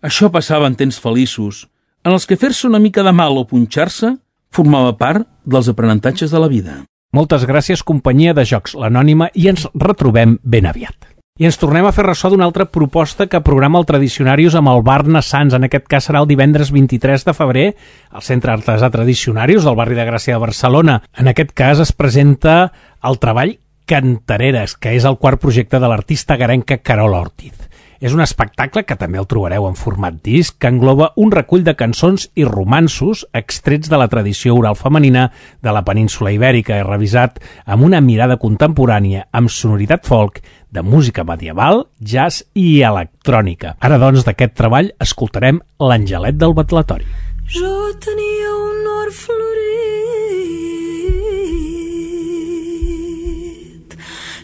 Això 0.04 0.28
passava 0.32 0.68
en 0.68 0.76
temps 0.80 1.00
feliços, 1.00 1.66
en 2.04 2.16
els 2.16 2.28
que 2.28 2.40
fer-se 2.40 2.68
una 2.68 2.84
mica 2.84 3.04
de 3.04 3.16
mal 3.16 3.40
o 3.40 3.46
punxar-se 3.48 4.14
formava 4.52 4.98
part 5.00 5.28
dels 5.46 5.72
aprenentatges 5.72 6.36
de 6.36 6.44
la 6.44 6.52
vida. 6.52 6.82
Moltes 7.16 7.48
gràcies, 7.48 7.84
companyia 7.84 8.36
de 8.36 8.44
jocs 8.44 8.76
l'Anònima, 8.76 9.32
i 9.34 9.48
ens 9.52 9.70
retrobem 9.74 10.38
ben 10.44 10.68
aviat. 10.68 11.09
I 11.40 11.46
ens 11.48 11.56
tornem 11.56 11.86
a 11.88 11.94
fer 11.96 12.04
ressò 12.04 12.28
d'una 12.28 12.44
altra 12.50 12.66
proposta 12.68 13.30
que 13.32 13.40
programa 13.40 13.80
el 13.80 13.86
Tradicionarius 13.88 14.58
amb 14.60 14.74
el 14.74 14.82
Bar 14.84 15.06
Nassans. 15.08 15.54
En 15.56 15.64
aquest 15.64 15.86
cas 15.88 16.10
serà 16.10 16.20
el 16.20 16.28
divendres 16.28 16.74
23 16.76 17.24
de 17.24 17.36
febrer 17.38 17.64
al 18.12 18.26
Centre 18.28 18.52
Artesà 18.52 18.90
Tradicionarius 18.92 19.64
del 19.64 19.78
barri 19.80 19.96
de 19.96 20.04
Gràcia 20.04 20.36
de 20.36 20.44
Barcelona. 20.44 20.98
En 21.16 21.32
aquest 21.32 21.56
cas 21.56 21.80
es 21.80 21.96
presenta 21.96 22.74
el 23.08 23.22
treball 23.24 23.56
Cantareres, 23.88 24.76
que 24.76 24.92
és 25.00 25.08
el 25.08 25.16
quart 25.16 25.40
projecte 25.40 25.80
de 25.80 25.88
l'artista 25.88 26.36
garenca 26.36 26.82
Carola 26.84 27.24
Ortiz. 27.24 27.70
És 28.00 28.14
un 28.16 28.22
espectacle 28.24 28.86
que 28.88 28.96
també 28.96 29.20
el 29.20 29.28
trobareu 29.28 29.66
en 29.68 29.76
format 29.76 30.16
disc, 30.24 30.56
que 30.56 30.70
engloba 30.72 31.10
un 31.20 31.34
recull 31.34 31.66
de 31.68 31.74
cançons 31.76 32.30
i 32.40 32.46
romansos 32.48 33.26
extrets 33.36 33.92
de 33.92 34.00
la 34.00 34.08
tradició 34.08 34.56
oral 34.56 34.78
femenina 34.80 35.26
de 35.60 35.74
la 35.76 35.84
península 35.84 36.32
ibèrica 36.32 36.78
i 36.80 36.86
revisat 36.88 37.42
amb 37.66 37.84
una 37.84 38.00
mirada 38.00 38.40
contemporània, 38.40 39.26
amb 39.36 39.52
sonoritat 39.52 40.08
folk, 40.08 40.40
de 40.72 40.82
música 40.82 41.24
medieval, 41.24 41.88
jazz 42.00 42.44
i 42.54 42.82
electrònica. 42.86 43.76
Ara, 43.82 43.98
doncs, 44.02 44.24
d'aquest 44.28 44.54
treball 44.58 44.92
escoltarem 45.02 45.60
l'Angelet 45.82 46.36
del 46.38 46.54
Batlatori. 46.58 47.06
Jo 47.50 47.94
tenia 47.98 48.52
un 48.54 48.86
or 48.94 49.10
florit 49.10 49.40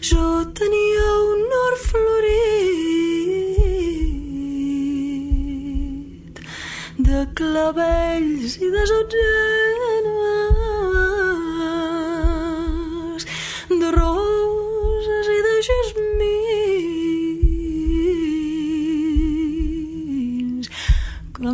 Jo 0.02 0.42
tenia 0.58 1.06
un 1.30 1.46
or 1.60 1.74
florit 1.84 2.66
De 6.98 7.22
clavells 7.38 8.58
i 8.58 8.68
de 8.74 8.82
sotgenes 8.90 10.55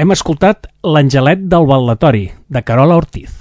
Hem 0.04 0.10
escoltat 0.12 0.66
L'Angelet 0.84 1.46
del 1.48 1.64
Ballatori, 1.64 2.26
de 2.52 2.60
Carola 2.60 2.98
Ortiz. 3.00 3.38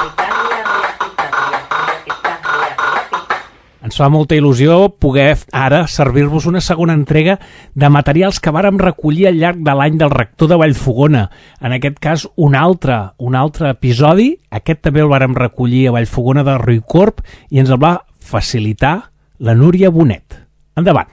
Ens 3.84 3.98
fa 4.00 4.08
molta 4.08 4.38
il·lusió 4.38 4.78
poder 4.96 5.34
ara 5.52 5.82
servir-vos 5.92 6.46
una 6.48 6.62
segona 6.64 6.94
entrega 6.96 7.34
de 7.76 7.90
materials 7.92 8.40
que 8.40 8.54
vàrem 8.56 8.80
recollir 8.80 9.26
al 9.28 9.42
llarg 9.42 9.60
de 9.60 9.74
l'any 9.76 9.98
del 10.00 10.14
rector 10.14 10.54
de 10.54 10.60
Vallfogona. 10.62 11.26
En 11.60 11.76
aquest 11.76 12.00
cas, 12.00 12.24
un 12.40 12.56
altre, 12.56 12.96
un 13.20 13.36
altre 13.36 13.74
episodi. 13.76 14.30
Aquest 14.48 14.86
també 14.88 15.04
el 15.04 15.12
vàrem 15.12 15.36
recollir 15.36 15.90
a 15.90 15.96
Vallfogona 15.98 16.46
de 16.48 16.56
Ruicorp 16.62 17.20
i 17.52 17.60
ens 17.60 17.74
el 17.76 17.82
va 17.84 17.98
facilitar 18.24 18.94
la 19.40 19.58
Núria 19.60 19.92
Bonet. 19.92 20.40
Endavant. 20.80 21.12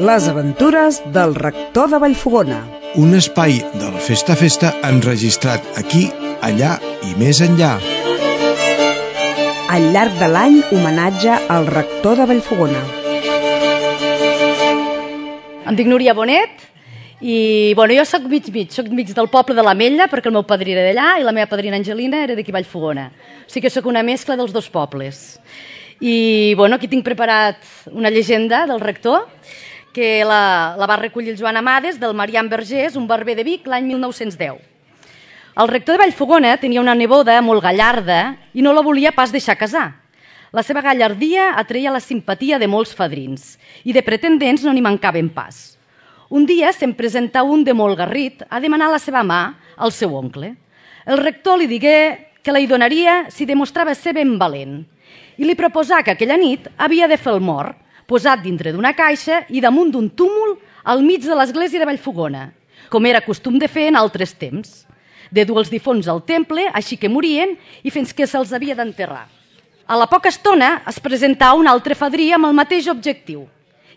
Les 0.00 0.30
aventures 0.32 1.02
del 1.12 1.36
rector 1.36 1.92
de 1.92 2.00
Vallfogona. 2.00 2.62
Un 2.94 3.10
espai 3.18 3.56
del 3.74 3.94
Festa 3.98 4.36
Festa 4.38 4.68
enregistrat 4.86 5.64
aquí, 5.80 6.04
allà 6.46 6.76
i 7.02 7.16
més 7.18 7.40
enllà. 7.42 7.72
Al 9.74 9.88
llarg 9.90 10.14
de 10.20 10.28
l'any, 10.30 10.60
homenatge 10.70 11.40
al 11.50 11.66
rector 11.66 12.20
de 12.20 12.28
Vallfogona. 12.30 12.84
Em 15.66 15.74
dic 15.74 15.90
Núria 15.90 16.14
Bonet 16.14 16.62
i 17.18 17.74
bueno, 17.74 17.98
jo 17.98 18.06
sóc 18.06 18.30
mig-mig, 18.30 18.70
sóc 18.70 18.86
mig 18.94 19.10
del 19.10 19.32
poble 19.32 19.58
de 19.58 19.66
l'Ametlla 19.66 20.06
perquè 20.12 20.30
el 20.30 20.38
meu 20.38 20.46
padrí 20.46 20.78
era 20.78 20.86
d'allà 20.86 21.18
i 21.18 21.26
la 21.26 21.34
meva 21.34 21.50
padrina 21.50 21.82
Angelina 21.82 22.22
era 22.22 22.38
d'aquí 22.38 22.54
Vallfogona. 22.54 23.08
O 23.42 23.50
sigui 23.50 23.66
que 23.66 23.74
sóc 23.74 23.90
una 23.90 24.06
mescla 24.06 24.38
dels 24.38 24.54
dos 24.54 24.70
pobles. 24.70 25.40
I 25.98 26.54
bueno, 26.54 26.78
aquí 26.78 26.86
tinc 26.86 27.02
preparat 27.02 27.58
una 27.90 28.14
llegenda 28.14 28.68
del 28.70 28.78
rector 28.78 29.26
que 29.94 30.24
la, 30.26 30.74
la 30.76 30.86
va 30.90 30.98
recollir 30.98 31.32
el 31.32 31.38
Joan 31.38 31.56
Amades 31.56 32.00
del 32.02 32.12
Marian 32.12 32.50
Vergés, 32.50 32.96
un 32.98 33.06
barber 33.06 33.36
de 33.38 33.44
Vic, 33.46 33.68
l'any 33.70 33.86
1910. 33.86 34.58
El 35.54 35.68
rector 35.70 35.94
de 35.94 36.02
Vallfogona 36.02 36.56
tenia 36.58 36.82
una 36.82 36.96
neboda 36.98 37.38
molt 37.40 37.62
gallarda 37.62 38.34
i 38.52 38.62
no 38.66 38.74
la 38.74 38.82
volia 38.82 39.14
pas 39.14 39.30
deixar 39.30 39.54
casar. 39.54 39.86
La 40.50 40.64
seva 40.66 40.82
gallardia 40.82 41.52
atreia 41.58 41.94
la 41.94 42.02
simpatia 42.02 42.58
de 42.58 42.66
molts 42.66 42.92
fadrins 42.94 43.54
i 43.86 43.94
de 43.94 44.02
pretendents 44.02 44.66
no 44.66 44.74
n'hi 44.74 44.82
mancaven 44.82 45.30
pas. 45.30 45.78
Un 46.34 46.42
dia 46.46 46.72
se'n 46.74 46.96
presenta 46.98 47.44
un 47.46 47.62
de 47.62 47.74
molt 47.74 47.98
garrit 47.98 48.42
a 48.50 48.58
demanar 48.58 48.90
la 48.90 48.98
seva 48.98 49.22
mà 49.22 49.40
al 49.78 49.94
seu 49.94 50.14
oncle. 50.18 50.56
El 51.06 51.22
rector 51.22 51.60
li 51.60 51.70
digué 51.70 52.34
que 52.42 52.50
la 52.50 52.58
hi 52.58 52.66
donaria 52.66 53.30
si 53.30 53.46
demostrava 53.46 53.94
ser 53.94 54.16
ben 54.18 54.34
valent 54.38 54.82
i 55.38 55.46
li 55.46 55.54
proposà 55.54 56.02
que 56.02 56.14
aquella 56.14 56.38
nit 56.38 56.66
havia 56.76 57.06
de 57.06 57.18
fer 57.18 57.34
el 57.34 57.42
mort, 57.42 57.78
posat 58.06 58.42
dintre 58.44 58.72
d'una 58.72 58.94
caixa 58.96 59.44
i 59.48 59.62
damunt 59.64 59.92
d'un 59.92 60.10
túmul 60.10 60.58
al 60.84 61.02
mig 61.02 61.24
de 61.24 61.36
l'església 61.36 61.80
de 61.80 61.88
Vallfogona, 61.88 62.50
com 62.90 63.06
era 63.06 63.24
costum 63.24 63.58
de 63.58 63.68
fer 63.68 63.88
en 63.88 63.96
altres 63.96 64.34
temps 64.36 64.84
de 65.34 65.44
dur 65.44 65.58
els 65.58 65.72
difons 65.72 66.06
al 66.08 66.22
temple, 66.22 66.68
així 66.72 66.96
que 67.00 67.10
morien, 67.10 67.56
i 67.82 67.90
fins 67.90 68.12
que 68.14 68.26
se'ls 68.28 68.52
havia 68.54 68.76
d'enterrar. 68.78 69.26
A 69.84 69.98
la 69.98 70.06
poca 70.08 70.30
estona 70.30 70.78
es 70.88 71.00
presentà 71.02 71.50
un 71.58 71.66
altre 71.68 71.96
fadrí 71.98 72.30
amb 72.32 72.46
el 72.48 72.54
mateix 72.56 72.86
objectiu, 72.92 73.48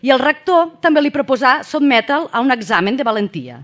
i 0.02 0.10
el 0.14 0.20
rector 0.22 0.74
també 0.82 1.02
li 1.02 1.14
proposà 1.14 1.60
sotmetre'l 1.66 2.28
a 2.32 2.42
un 2.42 2.50
examen 2.54 2.98
de 2.98 3.06
valentia. 3.06 3.62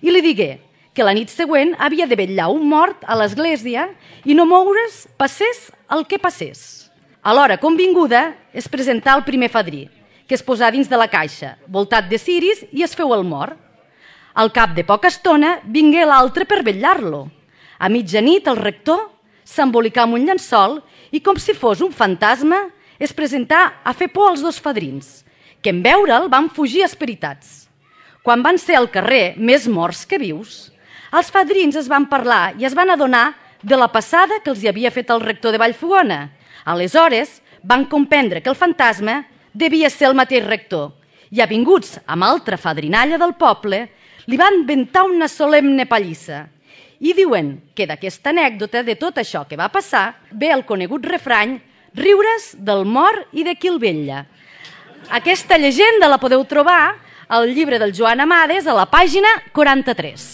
I 0.00 0.12
li 0.12 0.24
digué 0.24 0.50
que 0.96 1.04
la 1.06 1.14
nit 1.16 1.30
següent 1.32 1.74
havia 1.78 2.08
de 2.08 2.18
vetllar 2.18 2.50
un 2.52 2.66
mort 2.68 3.04
a 3.06 3.16
l'església 3.16 3.88
i 4.24 4.34
no 4.34 4.48
moure's, 4.48 5.06
passés 5.16 5.68
el 5.92 6.06
que 6.08 6.18
passés. 6.18 6.79
A 7.20 7.34
l'hora 7.36 7.58
convinguda 7.60 8.30
es 8.56 8.64
presentà 8.72 9.12
el 9.12 9.26
primer 9.26 9.50
fadrí, 9.52 9.82
que 10.24 10.32
es 10.38 10.44
posà 10.44 10.70
dins 10.72 10.88
de 10.88 10.96
la 10.96 11.08
caixa, 11.12 11.58
voltat 11.68 12.06
de 12.08 12.16
ciris, 12.16 12.62
i 12.72 12.80
es 12.80 12.96
feu 12.96 13.12
el 13.12 13.26
mort. 13.28 13.58
Al 14.32 14.48
cap 14.56 14.72
de 14.72 14.86
poca 14.88 15.10
estona 15.12 15.58
vingué 15.68 16.06
l'altre 16.08 16.46
per 16.48 16.62
vetllar-lo. 16.64 17.26
A 17.76 17.90
mitjanit 17.92 18.48
el 18.48 18.56
rector 18.56 19.10
s'embolicà 19.44 20.06
amb 20.06 20.16
un 20.16 20.24
llençol 20.24 20.78
i 21.12 21.20
com 21.20 21.36
si 21.36 21.52
fos 21.52 21.84
un 21.84 21.92
fantasma 21.92 22.70
es 22.96 23.12
presentà 23.12 23.60
a 23.84 23.92
fer 23.92 24.08
por 24.08 24.30
als 24.30 24.40
dos 24.40 24.56
fadrins, 24.56 25.26
que 25.60 25.74
en 25.76 25.84
veure'l 25.84 26.32
van 26.32 26.48
fugir 26.48 26.86
esperitats. 26.88 27.68
Quan 28.24 28.40
van 28.40 28.56
ser 28.56 28.80
al 28.80 28.88
carrer 28.88 29.34
més 29.36 29.68
morts 29.68 30.06
que 30.08 30.16
vius, 30.20 30.70
els 31.12 31.28
fadrins 31.28 31.76
es 31.76 31.88
van 31.88 32.08
parlar 32.08 32.54
i 32.56 32.64
es 32.64 32.76
van 32.76 32.88
adonar 32.88 33.34
de 33.60 33.76
la 33.76 33.92
passada 33.92 34.40
que 34.40 34.54
els 34.54 34.64
hi 34.64 34.72
havia 34.72 34.92
fet 34.94 35.10
el 35.12 35.20
rector 35.20 35.52
de 35.52 35.60
Vallfogona. 35.60 36.30
Aleshores, 36.64 37.40
van 37.62 37.84
comprendre 37.86 38.42
que 38.42 38.50
el 38.50 38.56
fantasma 38.56 39.26
devia 39.52 39.90
ser 39.90 40.08
el 40.08 40.16
mateix 40.16 40.44
rector 40.46 40.92
i, 41.30 41.40
avinguts 41.40 41.98
amb 42.06 42.26
altra 42.26 42.58
fadrinalla 42.58 43.18
del 43.18 43.34
poble, 43.38 43.88
li 44.26 44.38
van 44.38 44.62
inventar 44.62 45.04
una 45.08 45.28
solemne 45.28 45.86
pallissa. 45.86 46.46
I 47.00 47.14
diuen 47.16 47.54
que 47.74 47.86
d'aquesta 47.88 48.30
anècdota, 48.34 48.82
de 48.84 48.96
tot 49.00 49.18
això 49.18 49.46
que 49.48 49.56
va 49.56 49.70
passar, 49.72 50.20
ve 50.30 50.50
el 50.52 50.66
conegut 50.68 51.06
refrany 51.08 51.58
riures 51.96 52.52
del 52.58 52.84
mort 52.84 53.32
i 53.32 53.44
de 53.46 53.56
qui 53.56 53.70
el 53.72 53.80
vetlla. 53.80 54.26
Aquesta 55.10 55.58
llegenda 55.58 56.10
la 56.10 56.20
podeu 56.20 56.44
trobar 56.44 56.98
al 57.30 57.48
llibre 57.54 57.78
del 57.78 57.94
Joan 57.96 58.20
Amades 58.20 58.66
a 58.66 58.76
la 58.76 58.86
pàgina 58.90 59.32
43. 59.54 60.28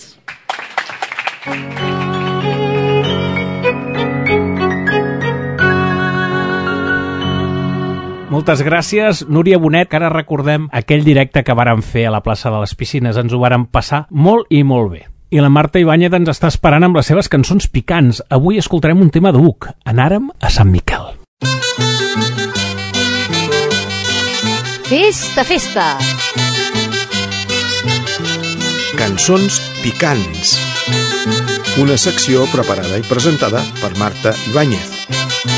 Moltes 8.26 8.58
gràcies, 8.66 9.20
Núria 9.30 9.58
Bonet, 9.62 9.86
que 9.86 10.00
ara 10.00 10.08
recordem 10.10 10.66
aquell 10.74 11.04
directe 11.06 11.44
que 11.46 11.54
vàrem 11.54 11.82
fer 11.82 12.08
a 12.08 12.14
la 12.16 12.24
plaça 12.24 12.50
de 12.50 12.58
les 12.58 12.74
Piscines. 12.74 13.18
Ens 13.20 13.32
ho 13.32 13.38
vàrem 13.38 13.68
passar 13.70 14.06
molt 14.10 14.50
i 14.50 14.64
molt 14.66 14.90
bé. 14.96 15.04
I 15.30 15.42
la 15.42 15.50
Marta 15.50 15.78
Ibáñez 15.78 16.14
ens 16.14 16.32
està 16.32 16.50
esperant 16.50 16.82
amb 16.86 16.98
les 16.98 17.06
seves 17.06 17.30
cançons 17.30 17.68
picants. 17.70 18.22
Avui 18.30 18.58
escoltarem 18.58 18.98
un 19.02 19.12
tema 19.14 19.30
d'Uc. 19.34 19.70
Anàrem 19.86 20.30
a 20.40 20.50
Sant 20.50 20.70
Miquel. 20.74 21.14
Festa, 24.86 25.46
festa! 25.46 25.86
Cançons 28.98 29.60
picants. 29.84 30.56
Una 31.82 31.98
secció 32.00 32.46
preparada 32.50 32.98
i 32.98 33.06
presentada 33.06 33.62
per 33.82 33.94
Marta 34.00 34.34
Ibáñez. 34.50 35.55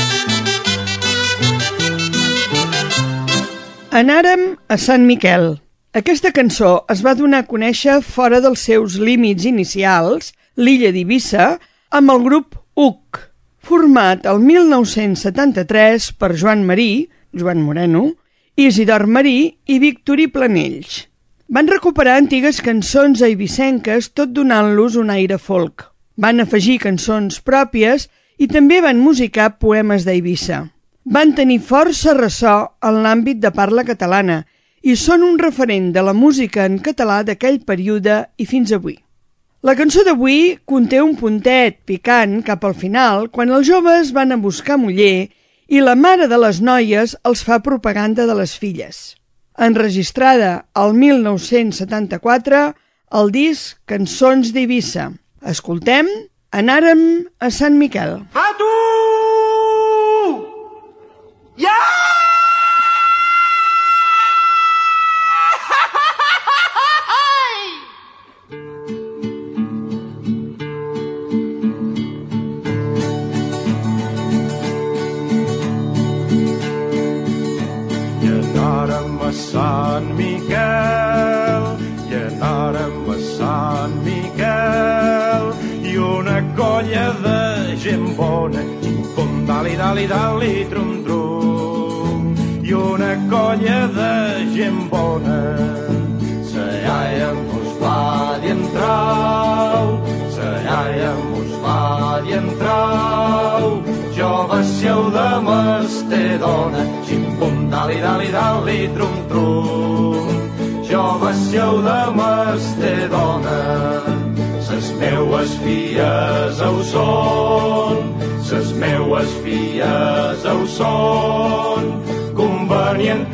Anàrem 3.89 4.53
a 4.69 4.75
Sant 4.77 5.07
Miquel. 5.09 5.55
Aquesta 5.97 6.29
cançó 6.29 6.83
es 6.93 6.99
va 7.01 7.15
donar 7.17 7.39
a 7.41 7.47
conèixer 7.49 7.95
fora 8.05 8.37
dels 8.37 8.61
seus 8.67 8.99
límits 9.01 9.47
inicials, 9.49 10.29
l'illa 10.61 10.91
d'Eivissa, 10.93 11.55
amb 11.89 12.13
el 12.13 12.21
grup 12.21 12.59
UC, 12.77 13.17
format 13.65 14.29
el 14.29 14.43
1973 14.45 16.11
per 16.21 16.35
Joan 16.37 16.67
Marí, 16.69 17.09
Joan 17.33 17.65
Moreno, 17.65 18.05
Isidor 18.53 19.07
Marí 19.09 19.57
i 19.65 19.81
Victorí 19.81 20.29
Planells. 20.29 21.07
Van 21.49 21.65
recuperar 21.65 22.19
antigues 22.21 22.61
cançons 22.61 23.25
eivissenques 23.25 24.13
tot 24.13 24.29
donant-los 24.37 25.01
un 25.01 25.09
aire 25.09 25.41
folk. 25.41 25.89
Van 26.13 26.45
afegir 26.45 26.77
cançons 26.85 27.41
pròpies 27.41 28.05
i 28.37 28.45
també 28.45 28.83
van 28.85 29.01
musicar 29.01 29.55
poemes 29.57 30.05
d'Eivissa. 30.05 30.67
Van 31.05 31.31
tenir 31.35 31.59
força 31.63 32.13
ressò 32.13 32.55
en 32.83 33.01
l'àmbit 33.03 33.39
de 33.39 33.51
parla 33.55 33.85
catalana 33.87 34.41
i 34.83 34.95
són 34.95 35.23
un 35.23 35.37
referent 35.39 35.91
de 35.95 36.03
la 36.03 36.13
música 36.13 36.65
en 36.67 36.79
català 36.83 37.21
d'aquell 37.23 37.61
període 37.67 38.25
i 38.37 38.45
fins 38.45 38.73
avui. 38.75 38.97
La 39.63 39.75
cançó 39.75 40.05
d'avui 40.07 40.57
conté 40.65 41.01
un 41.03 41.15
puntet 41.19 41.81
picant 41.87 42.39
cap 42.47 42.63
al 42.63 42.75
final 42.75 43.27
quan 43.29 43.51
els 43.51 43.67
joves 43.67 44.13
van 44.15 44.31
a 44.31 44.39
buscar 44.39 44.77
muller 44.79 45.29
i 45.67 45.81
la 45.83 45.95
mare 45.95 46.27
de 46.31 46.39
les 46.39 46.61
noies 46.61 47.15
els 47.23 47.43
fa 47.43 47.59
propaganda 47.63 48.25
de 48.25 48.35
les 48.39 48.55
filles. 48.55 49.15
Enregistrada 49.59 50.65
al 50.73 50.95
1974 50.95 52.63
al 53.11 53.31
disc 53.35 53.79
Cançons 53.85 54.53
d'Eivissa. 54.55 55.11
Escoltem 55.43 56.07
Anàrem 56.49 57.01
a 57.37 57.51
Sant 57.53 57.77
Miquel. 57.77 58.15
A 58.33 58.47
tu! 58.57 58.88
Ja! 61.59 62.08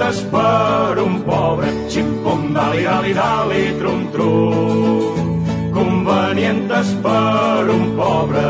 Convenientes 0.05 0.21
per 0.29 0.99
un 1.01 1.23
pobre, 1.23 1.67
xim-pum, 1.89 2.53
dali, 2.53 2.83
dali, 2.83 3.13
dali, 3.13 3.77
trum, 3.79 4.11
trum. 4.11 5.71
Convenientes 5.73 6.93
per 7.01 7.69
un 7.69 7.95
pobre, 7.97 8.45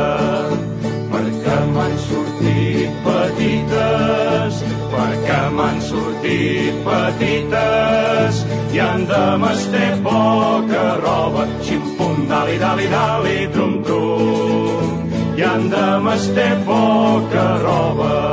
perquè 1.11 1.57
m'han 1.71 1.95
sortit 1.97 2.91
petites, 3.05 4.63
perquè 4.91 5.39
m'han 5.55 5.79
sortit 5.81 6.75
petites, 6.83 8.43
i 8.73 8.79
han 8.79 9.05
de 9.07 9.23
mestre 9.39 9.95
poca 10.03 10.99
roba, 10.99 11.47
xim-pum, 11.63 12.27
dali, 12.27 12.57
dali, 12.57 12.87
dali, 12.87 13.47
trum, 13.53 13.81
trum, 13.83 15.09
i 15.37 15.41
han 15.41 15.69
de 15.69 15.87
mestre 16.03 16.51
poca 16.67 17.47
roba. 17.63 18.24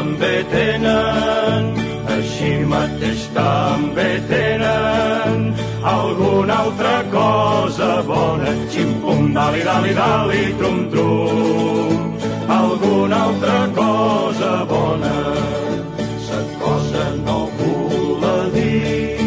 També 0.00 0.36
tenen, 0.48 1.66
així 2.08 2.50
mateix 2.68 3.24
també 3.36 4.06
tenen 4.30 5.34
alguna 5.90 6.56
altra 6.64 6.94
cosa 7.12 7.88
bona, 8.08 8.54
xim-pum, 8.72 9.34
dali, 9.36 9.60
dali, 9.68 9.92
dali, 9.98 10.40
trum, 10.60 10.78
trum, 10.94 12.00
alguna 12.56 13.18
altra 13.26 13.58
cosa 13.80 14.52
bona. 14.72 15.14
Sa 16.28 16.40
cosa 16.64 17.04
no 17.26 17.38
vola 17.60 18.36
dir, 18.56 19.18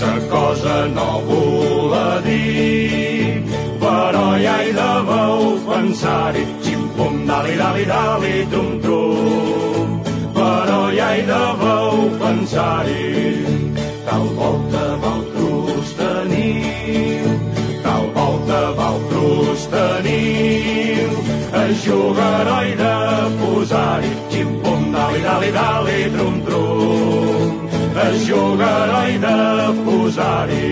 sa 0.00 0.12
cosa 0.34 0.76
no 0.98 1.10
vola 1.30 2.08
dir, 2.28 3.40
però 3.80 4.26
ja 4.44 4.58
hi 4.66 4.72
deveu 4.82 5.46
pensar-hi, 5.70 6.44
xim-pum, 6.66 7.24
dali, 7.32 7.56
dali, 7.62 7.88
dali, 7.94 8.34
trum, 8.52 8.67
deveu 11.28 12.10
pensar-hi. 12.20 13.44
Tal 14.08 14.26
volta 14.38 14.84
valtros 15.02 15.88
teniu, 15.98 17.32
tal 17.84 18.04
volta 18.16 18.60
valtros 18.78 19.66
teniu, 19.72 21.10
a 21.52 21.64
jugar 21.84 22.48
i 22.68 22.76
de 22.82 22.94
posar-hi, 23.40 24.12
xim-pum, 24.32 24.92
dali, 24.92 25.20
dali, 25.22 25.50
dali, 25.52 25.98
trum, 26.14 26.36
trum. 26.44 27.68
de 27.98 28.08
jugar 28.26 29.10
i 29.10 29.18
de 29.18 29.38
posar-hi. 29.84 30.70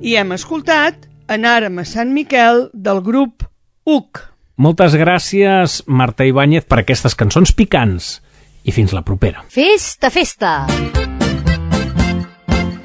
I 0.00 0.16
hem 0.16 0.32
escoltat 0.32 1.08
Anàrem 1.28 1.76
a 1.76 1.84
Sant 1.84 2.14
Miquel 2.16 2.70
del 2.72 3.02
grup 3.04 3.44
UC. 3.84 4.22
Moltes 4.56 4.94
gràcies, 4.96 5.82
Marta 5.86 6.24
Ibáñez, 6.24 6.64
per 6.64 6.80
aquestes 6.80 7.14
cançons 7.14 7.52
picants. 7.52 8.16
I 8.68 8.72
fins 8.74 8.92
la 8.92 9.00
propera. 9.00 9.46
Festa, 9.48 10.10
festa! 10.12 10.66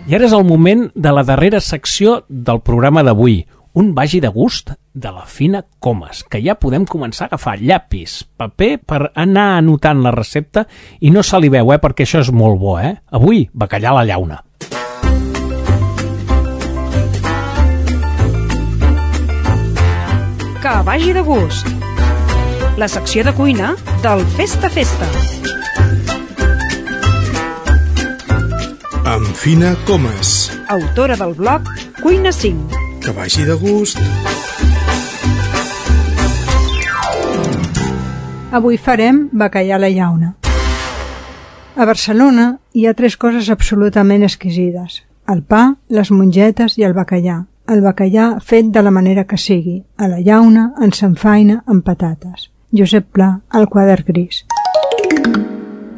I 0.07 0.15
ara 0.15 0.27
és 0.27 0.35
el 0.35 0.45
moment 0.47 0.85
de 0.95 1.11
la 1.11 1.23
darrera 1.27 1.59
secció 1.63 2.21
del 2.27 2.61
programa 2.63 3.03
d'avui, 3.03 3.41
un 3.73 3.93
vagi 3.97 4.19
de 4.23 4.29
gust 4.31 4.71
de 4.93 5.11
la 5.11 5.25
Fina 5.25 5.63
Comas, 5.79 6.21
que 6.23 6.39
ja 6.43 6.55
podem 6.59 6.85
començar 6.85 7.25
a 7.25 7.31
agafar 7.31 7.57
llapis, 7.59 8.21
paper 8.37 8.77
per 8.85 8.99
anar 9.15 9.57
anotant 9.57 10.03
la 10.05 10.13
recepta 10.15 10.67
i 11.01 11.11
no 11.11 11.23
se 11.23 11.39
li 11.41 11.49
veu, 11.51 11.73
eh, 11.73 11.79
perquè 11.81 12.05
això 12.07 12.21
és 12.23 12.31
molt 12.31 12.59
bo, 12.61 12.77
eh? 12.79 12.93
Avui, 13.11 13.47
bacallà 13.51 13.91
a 13.91 13.97
la 13.99 14.05
llauna. 14.05 14.43
Que 20.63 20.77
vagi 20.87 21.11
de 21.11 21.25
gust. 21.27 21.67
La 22.77 22.87
secció 22.87 23.23
de 23.23 23.33
cuina 23.33 23.75
del 24.05 24.23
Festa 24.37 24.69
Festa. 24.69 25.09
Amb 29.05 29.35
Fina 29.35 29.75
Comas. 29.85 30.49
Autora 30.69 31.17
del 31.19 31.33
blog 31.35 31.67
Cuina 32.01 32.31
5. 32.31 32.77
Que 33.03 33.11
vagi 33.11 33.43
de 33.43 33.55
gust. 33.59 33.99
Avui 38.51 38.77
farem 38.77 39.27
bacallà 39.33 39.75
a 39.75 39.81
la 39.83 39.89
llauna. 39.91 40.29
A 41.75 41.85
Barcelona 41.85 42.47
hi 42.71 42.87
ha 42.87 42.95
tres 42.95 43.17
coses 43.19 43.49
absolutament 43.51 44.23
exquisides. 44.23 45.01
El 45.27 45.43
pa, 45.43 45.75
les 45.89 46.11
mongetes 46.15 46.79
i 46.79 46.87
el 46.87 46.95
bacallà. 46.95 47.41
El 47.67 47.83
bacallà 47.83 48.37
fet 48.39 48.71
de 48.71 48.87
la 48.87 48.91
manera 48.91 49.27
que 49.27 49.35
sigui, 49.35 49.81
a 49.97 50.07
la 50.07 50.23
llauna, 50.23 50.69
en 50.79 50.95
sanfaina, 50.95 51.59
amb 51.67 51.83
patates. 51.83 52.53
Josep 52.71 53.11
Pla, 53.11 53.33
al 53.51 53.67
quadre 53.67 54.03
gris. 54.07 54.45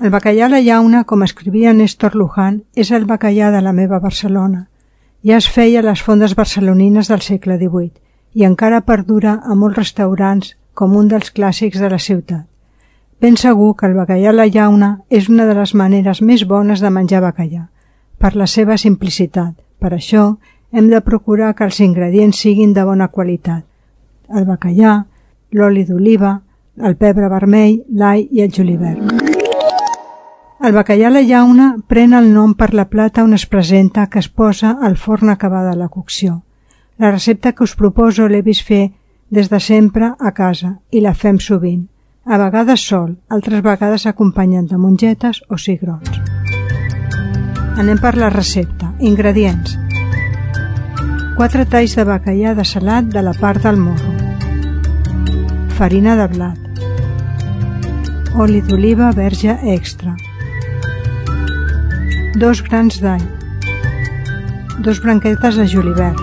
El 0.01 0.11
bacallà 0.11 0.45
a 0.45 0.49
la 0.51 0.59
llauna, 0.59 1.05
com 1.07 1.23
escrivia 1.23 1.71
Néstor 1.73 2.15
Luján, 2.19 2.63
és 2.75 2.91
el 2.91 3.05
bacallà 3.07 3.49
de 3.51 3.61
la 3.63 3.71
meva 3.73 3.99
Barcelona. 4.03 4.67
Ja 5.23 5.37
es 5.37 5.47
feia 5.49 5.79
a 5.79 5.85
les 5.85 6.01
fondes 6.03 6.35
barcelonines 6.35 7.07
del 7.07 7.23
segle 7.23 7.55
XVIII 7.57 7.93
i 8.35 8.43
encara 8.43 8.83
perdura 8.83 9.39
a 9.41 9.55
molts 9.55 9.79
restaurants 9.79 10.51
com 10.73 10.97
un 10.99 11.07
dels 11.07 11.31
clàssics 11.31 11.79
de 11.79 11.89
la 11.89 11.99
ciutat. 11.99 12.43
Ben 13.21 13.37
segur 13.39 13.71
que 13.79 13.87
el 13.87 13.95
bacallà 13.95 14.29
a 14.29 14.35
la 14.35 14.47
llauna 14.51 14.89
és 15.09 15.29
una 15.31 15.47
de 15.47 15.55
les 15.55 15.73
maneres 15.73 16.21
més 16.21 16.43
bones 16.45 16.83
de 16.83 16.91
menjar 16.91 17.23
bacallà, 17.23 17.69
per 18.19 18.35
la 18.35 18.47
seva 18.51 18.77
simplicitat. 18.77 19.55
Per 19.79 19.93
això, 19.95 20.35
hem 20.71 20.89
de 20.91 21.01
procurar 21.01 21.53
que 21.55 21.63
els 21.63 21.79
ingredients 21.79 22.43
siguin 22.43 22.73
de 22.75 22.83
bona 22.83 23.07
qualitat. 23.07 23.63
El 24.27 24.43
bacallà, 24.45 25.05
l'oli 25.55 25.85
d'oliva, 25.87 26.41
el 26.83 26.99
pebre 26.99 27.31
vermell, 27.31 27.79
l'all 27.95 28.27
i 28.29 28.43
el 28.43 28.51
julivert. 28.51 29.34
El 30.63 30.71
bacallà 30.71 31.09
a 31.09 31.11
la 31.11 31.21
llauna 31.21 31.73
pren 31.87 32.13
el 32.15 32.29
nom 32.33 32.53
per 32.55 32.71
la 32.73 32.87
plata 32.87 33.23
on 33.27 33.33
es 33.35 33.43
presenta 33.45 34.07
que 34.07 34.19
es 34.19 34.29
posa 34.29 34.77
al 34.81 34.95
forn 34.95 35.29
acabada 35.29 35.75
la 35.75 35.89
cocció. 35.89 36.43
La 36.97 37.11
recepta 37.11 37.51
que 37.51 37.63
us 37.63 37.75
proposo 37.75 38.27
l'he 38.27 38.41
vist 38.41 38.63
fer 38.63 38.93
des 39.29 39.49
de 39.51 39.59
sempre 39.59 40.13
a 40.17 40.31
casa 40.31 40.77
i 40.91 41.01
la 41.03 41.13
fem 41.13 41.39
sovint. 41.43 41.87
A 42.25 42.37
vegades 42.39 42.81
sol, 42.87 43.17
altres 43.29 43.61
vegades 43.61 44.05
acompanyant 44.07 44.67
de 44.69 44.77
mongetes 44.77 45.41
o 45.49 45.57
cigrons. 45.57 46.21
Anem 47.75 47.99
per 47.99 48.15
la 48.15 48.29
recepta. 48.31 48.93
Ingredients. 48.99 49.75
4 51.35 51.65
talls 51.67 51.97
de 51.99 52.05
bacallà 52.07 52.55
de 52.55 52.63
salat 52.63 53.11
de 53.11 53.21
la 53.21 53.33
part 53.35 53.61
del 53.61 53.75
morro. 53.75 54.13
Farina 55.75 56.15
de 56.15 56.29
blat. 56.31 56.57
Oli 58.39 58.61
d'oliva 58.63 59.11
verge 59.11 59.59
extra. 59.75 60.15
Dos 62.35 62.61
grans 62.61 62.97
d'all. 62.99 63.23
Dos 64.83 64.99
branquetes 64.99 65.55
de 65.55 65.65
julivert. 65.71 66.19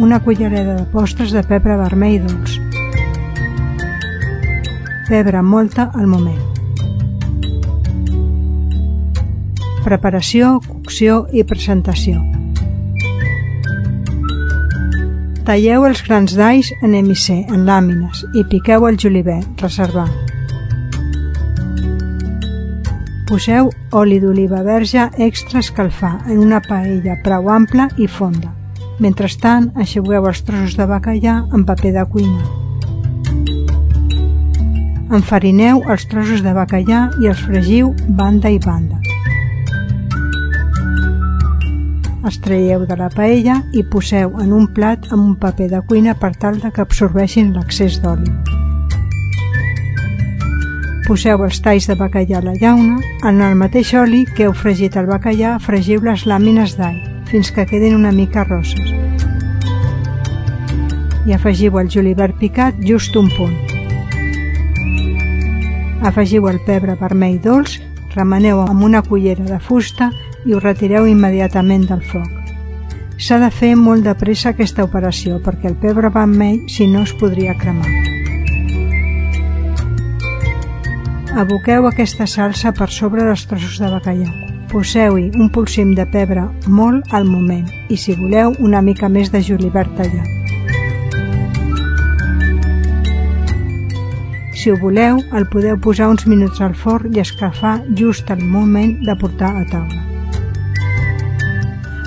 Una 0.00 0.18
cullerada 0.18 0.74
de 0.74 0.84
postres 0.90 1.30
de 1.30 1.44
pebre 1.46 1.76
vermell 1.78 2.24
dolç. 2.26 2.56
Pebre 5.06 5.42
molta 5.46 5.92
al 5.94 6.10
moment. 6.10 6.42
Preparació, 9.84 10.56
cocció 10.66 11.20
i 11.30 11.44
presentació. 11.46 12.18
Talleu 15.46 15.86
els 15.86 16.02
grans 16.02 16.34
d'alls 16.34 16.74
en 16.82 16.98
emissé, 16.98 17.44
en 17.46 17.62
làmines, 17.62 18.26
i 18.34 18.42
piqueu 18.50 18.90
el 18.90 18.98
julivert, 18.98 19.62
reservar. 19.62 20.08
Poseu 23.28 23.66
oli 23.92 24.16
d'oliva 24.22 24.62
verge 24.64 25.02
extra 25.20 25.60
escalfar 25.60 26.14
en 26.32 26.38
una 26.40 26.62
paella 26.64 27.18
prou 27.20 27.50
ampla 27.52 27.90
i 28.00 28.06
fonda. 28.08 28.54
Mentrestant, 29.04 29.66
aixegueu 29.76 30.24
els 30.30 30.40
trossos 30.46 30.78
de 30.78 30.86
bacallà 30.88 31.34
en 31.52 31.66
paper 31.68 31.92
de 31.98 32.04
cuina. 32.08 32.40
Enfarineu 35.18 35.82
els 35.92 36.08
trossos 36.08 36.40
de 36.40 36.54
bacallà 36.56 37.02
i 37.20 37.28
els 37.28 37.42
fregiu 37.44 37.92
banda 38.08 38.48
i 38.48 38.56
banda. 38.64 38.96
Els 42.24 42.40
traieu 42.44 42.86
de 42.88 42.96
la 42.96 43.10
paella 43.12 43.60
i 43.76 43.84
poseu 43.92 44.40
en 44.40 44.56
un 44.56 44.70
plat 44.72 45.04
amb 45.12 45.20
un 45.26 45.36
paper 45.36 45.68
de 45.76 45.84
cuina 45.84 46.16
per 46.16 46.32
tal 46.36 46.64
de 46.64 46.72
que 46.72 46.80
absorbeixin 46.80 47.52
l'excés 47.52 48.00
d'oli. 48.00 48.32
Poseu 51.08 51.40
els 51.40 51.56
talls 51.64 51.86
de 51.88 51.94
bacallà 51.96 52.36
a 52.36 52.44
la 52.44 52.52
llauna. 52.60 52.98
En 53.24 53.38
el 53.40 53.54
mateix 53.56 53.94
oli 53.96 54.26
que 54.36 54.44
heu 54.44 54.52
fregit 54.52 54.98
el 55.00 55.06
bacallà, 55.08 55.54
fregiu 55.64 56.02
les 56.04 56.26
làmines 56.28 56.74
d'all 56.76 56.98
fins 57.30 57.48
que 57.48 57.64
quedin 57.70 57.94
una 57.96 58.10
mica 58.12 58.44
rosses. 58.44 58.92
I 61.24 61.32
afegiu 61.32 61.78
el 61.80 61.88
julivert 61.88 62.36
picat 62.36 62.76
just 62.84 63.16
un 63.16 63.30
punt. 63.38 63.56
Afegiu 66.04 66.50
el 66.52 66.60
pebre 66.68 66.98
vermell 67.00 67.40
dolç, 67.40 67.78
remeneu 68.12 68.60
amb 68.66 68.84
una 68.84 69.00
cullera 69.00 69.48
de 69.48 69.58
fusta 69.64 70.10
i 70.44 70.52
ho 70.52 70.60
retireu 70.60 71.08
immediatament 71.08 71.88
del 71.88 72.04
foc. 72.04 72.28
S'ha 73.16 73.40
de 73.40 73.48
fer 73.48 73.72
molt 73.80 74.04
de 74.04 74.12
pressa 74.12 74.52
aquesta 74.52 74.84
operació 74.84 75.40
perquè 75.40 75.72
el 75.72 75.80
pebre 75.80 76.12
vermell 76.12 76.66
si 76.68 76.86
no 76.86 77.08
es 77.08 77.16
podria 77.16 77.56
cremar. 77.56 78.17
Aboqueu 81.36 81.86
aquesta 81.86 82.26
salsa 82.26 82.72
per 82.72 82.88
sobre 82.88 83.24
dels 83.26 83.44
trossos 83.46 83.76
de 83.82 83.90
bacallà. 83.92 84.30
Poseu-hi 84.72 85.28
un 85.36 85.50
polsim 85.52 85.92
de 85.96 86.06
pebre 86.08 86.46
molt 86.66 87.12
al 87.12 87.28
moment 87.28 87.68
i, 87.88 87.96
si 87.96 88.16
voleu, 88.16 88.54
una 88.64 88.80
mica 88.82 89.08
més 89.12 89.30
de 89.32 89.42
julivert 89.44 89.92
tallat. 89.96 90.34
Si 94.58 94.72
ho 94.72 94.76
voleu, 94.80 95.20
el 95.38 95.46
podeu 95.52 95.78
posar 95.78 96.08
uns 96.10 96.26
minuts 96.26 96.60
al 96.64 96.74
forn 96.74 97.14
i 97.14 97.22
escalfar 97.22 97.78
just 97.94 98.30
al 98.34 98.42
moment 98.42 98.96
de 99.06 99.14
portar 99.20 99.54
a 99.54 99.64
taula. 99.70 100.04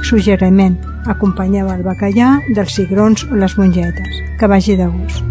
Suggeriment. 0.04 0.80
Acompanyeu 1.10 1.72
el 1.74 1.82
bacallà 1.88 2.36
dels 2.54 2.76
cigrons 2.78 3.26
o 3.32 3.40
les 3.40 3.58
mongetes. 3.58 4.24
Que 4.38 4.50
vagi 4.52 4.76
de 4.78 4.90
gust. 4.92 5.31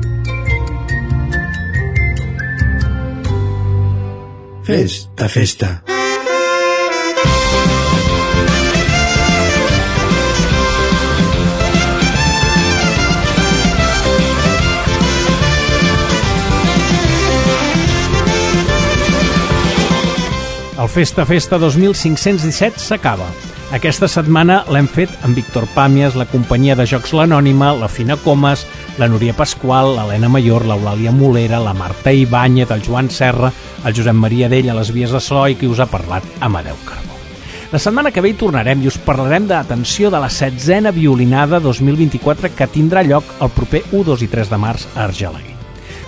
Festa, 4.71 5.29
festa. 5.29 5.83
El 20.79 20.89
Festa 20.89 21.27
Festa 21.27 21.59
2517 21.59 22.79
s'acaba. 22.79 23.27
Aquesta 23.75 24.07
setmana 24.07 24.63
l'hem 24.71 24.87
fet 24.87 25.11
amb 25.27 25.35
Víctor 25.35 25.67
Pàmies, 25.75 26.15
la 26.15 26.31
companyia 26.31 26.79
de 26.79 26.87
Jocs 26.87 27.11
l'Anònima, 27.15 27.73
la 27.75 27.91
Fina 27.91 28.15
Comas, 28.23 28.63
la 28.99 29.09
Núria 29.09 29.35
Pasqual, 29.37 29.95
l'Helena 29.97 30.29
Mayor, 30.29 30.67
l'Eulàlia 30.67 31.13
Molera, 31.13 31.61
la 31.63 31.75
Marta 31.75 32.13
Ibáñez, 32.13 32.71
el 32.71 32.83
Joan 32.83 33.11
Serra, 33.11 33.53
el 33.85 33.95
Josep 33.97 34.17
Maria 34.17 34.49
Dell 34.49 34.71
a 34.71 34.77
les 34.79 34.91
vies 34.93 35.13
de 35.13 35.21
so 35.21 35.47
i 35.49 35.57
qui 35.57 35.69
us 35.71 35.81
ha 35.81 35.89
parlat, 35.91 36.27
Amadeu 36.41 36.77
Carbó. 36.85 37.17
La 37.71 37.79
setmana 37.79 38.11
que 38.11 38.21
ve 38.21 38.33
hi 38.33 38.39
tornarem 38.39 38.83
i 38.83 38.91
us 38.91 38.99
parlarem 38.99 39.47
de 39.47 39.55
l'atenció 39.55 40.11
de 40.11 40.19
la 40.19 40.31
setzena 40.31 40.91
violinada 40.91 41.61
2024 41.63 42.51
que 42.59 42.67
tindrà 42.67 43.05
lloc 43.07 43.31
el 43.41 43.55
proper 43.55 43.85
1, 43.93 44.03
2 44.11 44.27
i 44.27 44.31
3 44.33 44.51
de 44.51 44.59
març 44.59 44.89
a 44.97 45.05
Argelaguer. 45.07 45.55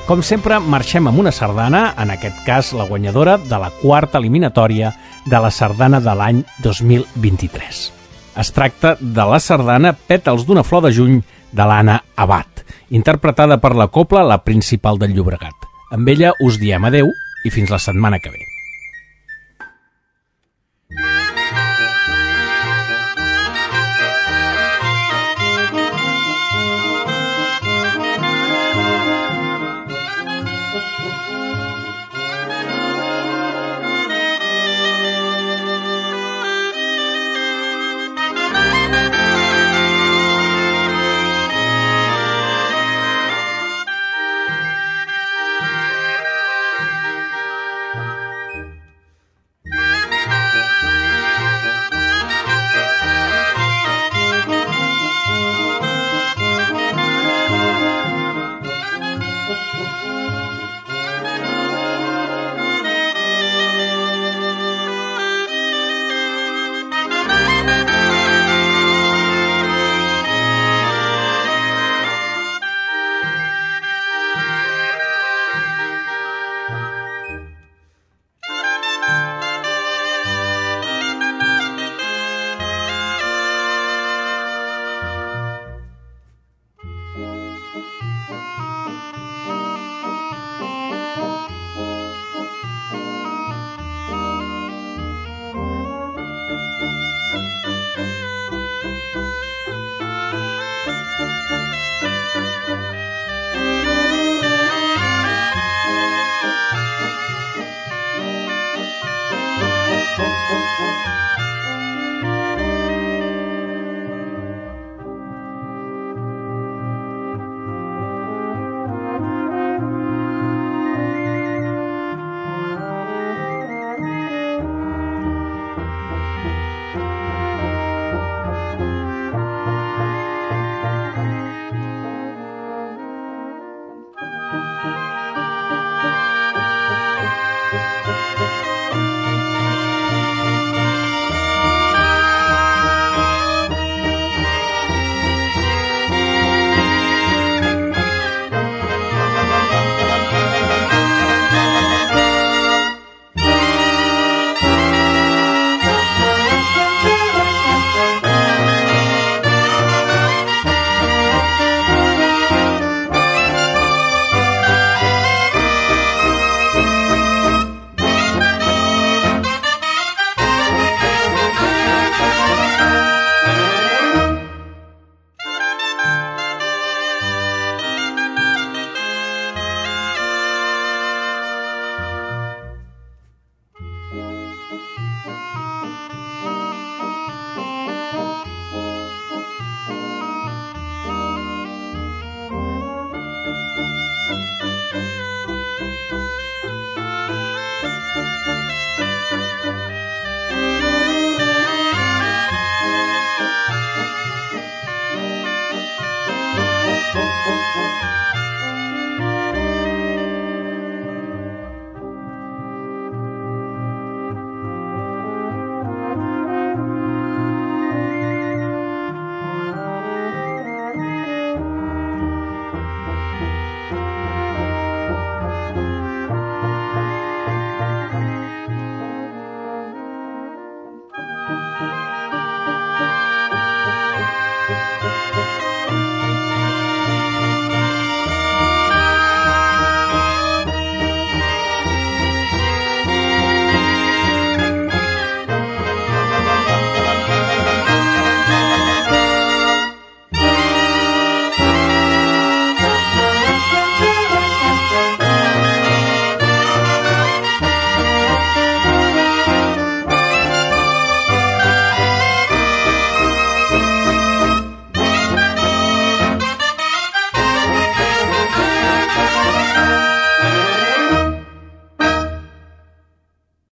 Com 0.08 0.24
sempre, 0.26 0.58
marxem 0.58 1.06
amb 1.06 1.22
una 1.22 1.30
sardana, 1.30 1.92
en 1.94 2.10
aquest 2.10 2.42
cas 2.44 2.74
la 2.74 2.88
guanyadora 2.90 3.38
de 3.38 3.62
la 3.62 3.70
quarta 3.78 4.18
eliminatòria 4.18 4.90
de 5.24 5.38
la 5.38 5.54
sardana 5.54 6.02
de 6.02 6.18
l'any 6.18 6.44
2023. 6.66 8.01
Es 8.32 8.48
tracta 8.56 8.94
de 9.00 9.24
la 9.28 9.38
sardana 9.44 9.92
Pètals 9.92 10.46
d'una 10.48 10.64
flor 10.64 10.86
de 10.86 10.92
juny 10.96 11.18
de 11.52 11.66
l'Anna 11.68 11.98
Abad, 12.16 12.62
interpretada 12.88 13.58
per 13.60 13.74
la 13.76 13.90
Copla 13.92 14.22
La 14.24 14.40
Principal 14.44 14.96
del 15.02 15.12
Llobregat. 15.12 15.68
Amb 15.92 16.08
ella 16.08 16.32
us 16.40 16.56
diem 16.62 16.88
adeu 16.88 17.12
i 17.44 17.52
fins 17.52 17.68
la 17.68 17.82
setmana 17.82 18.22
que 18.22 18.32
ve. 18.32 18.48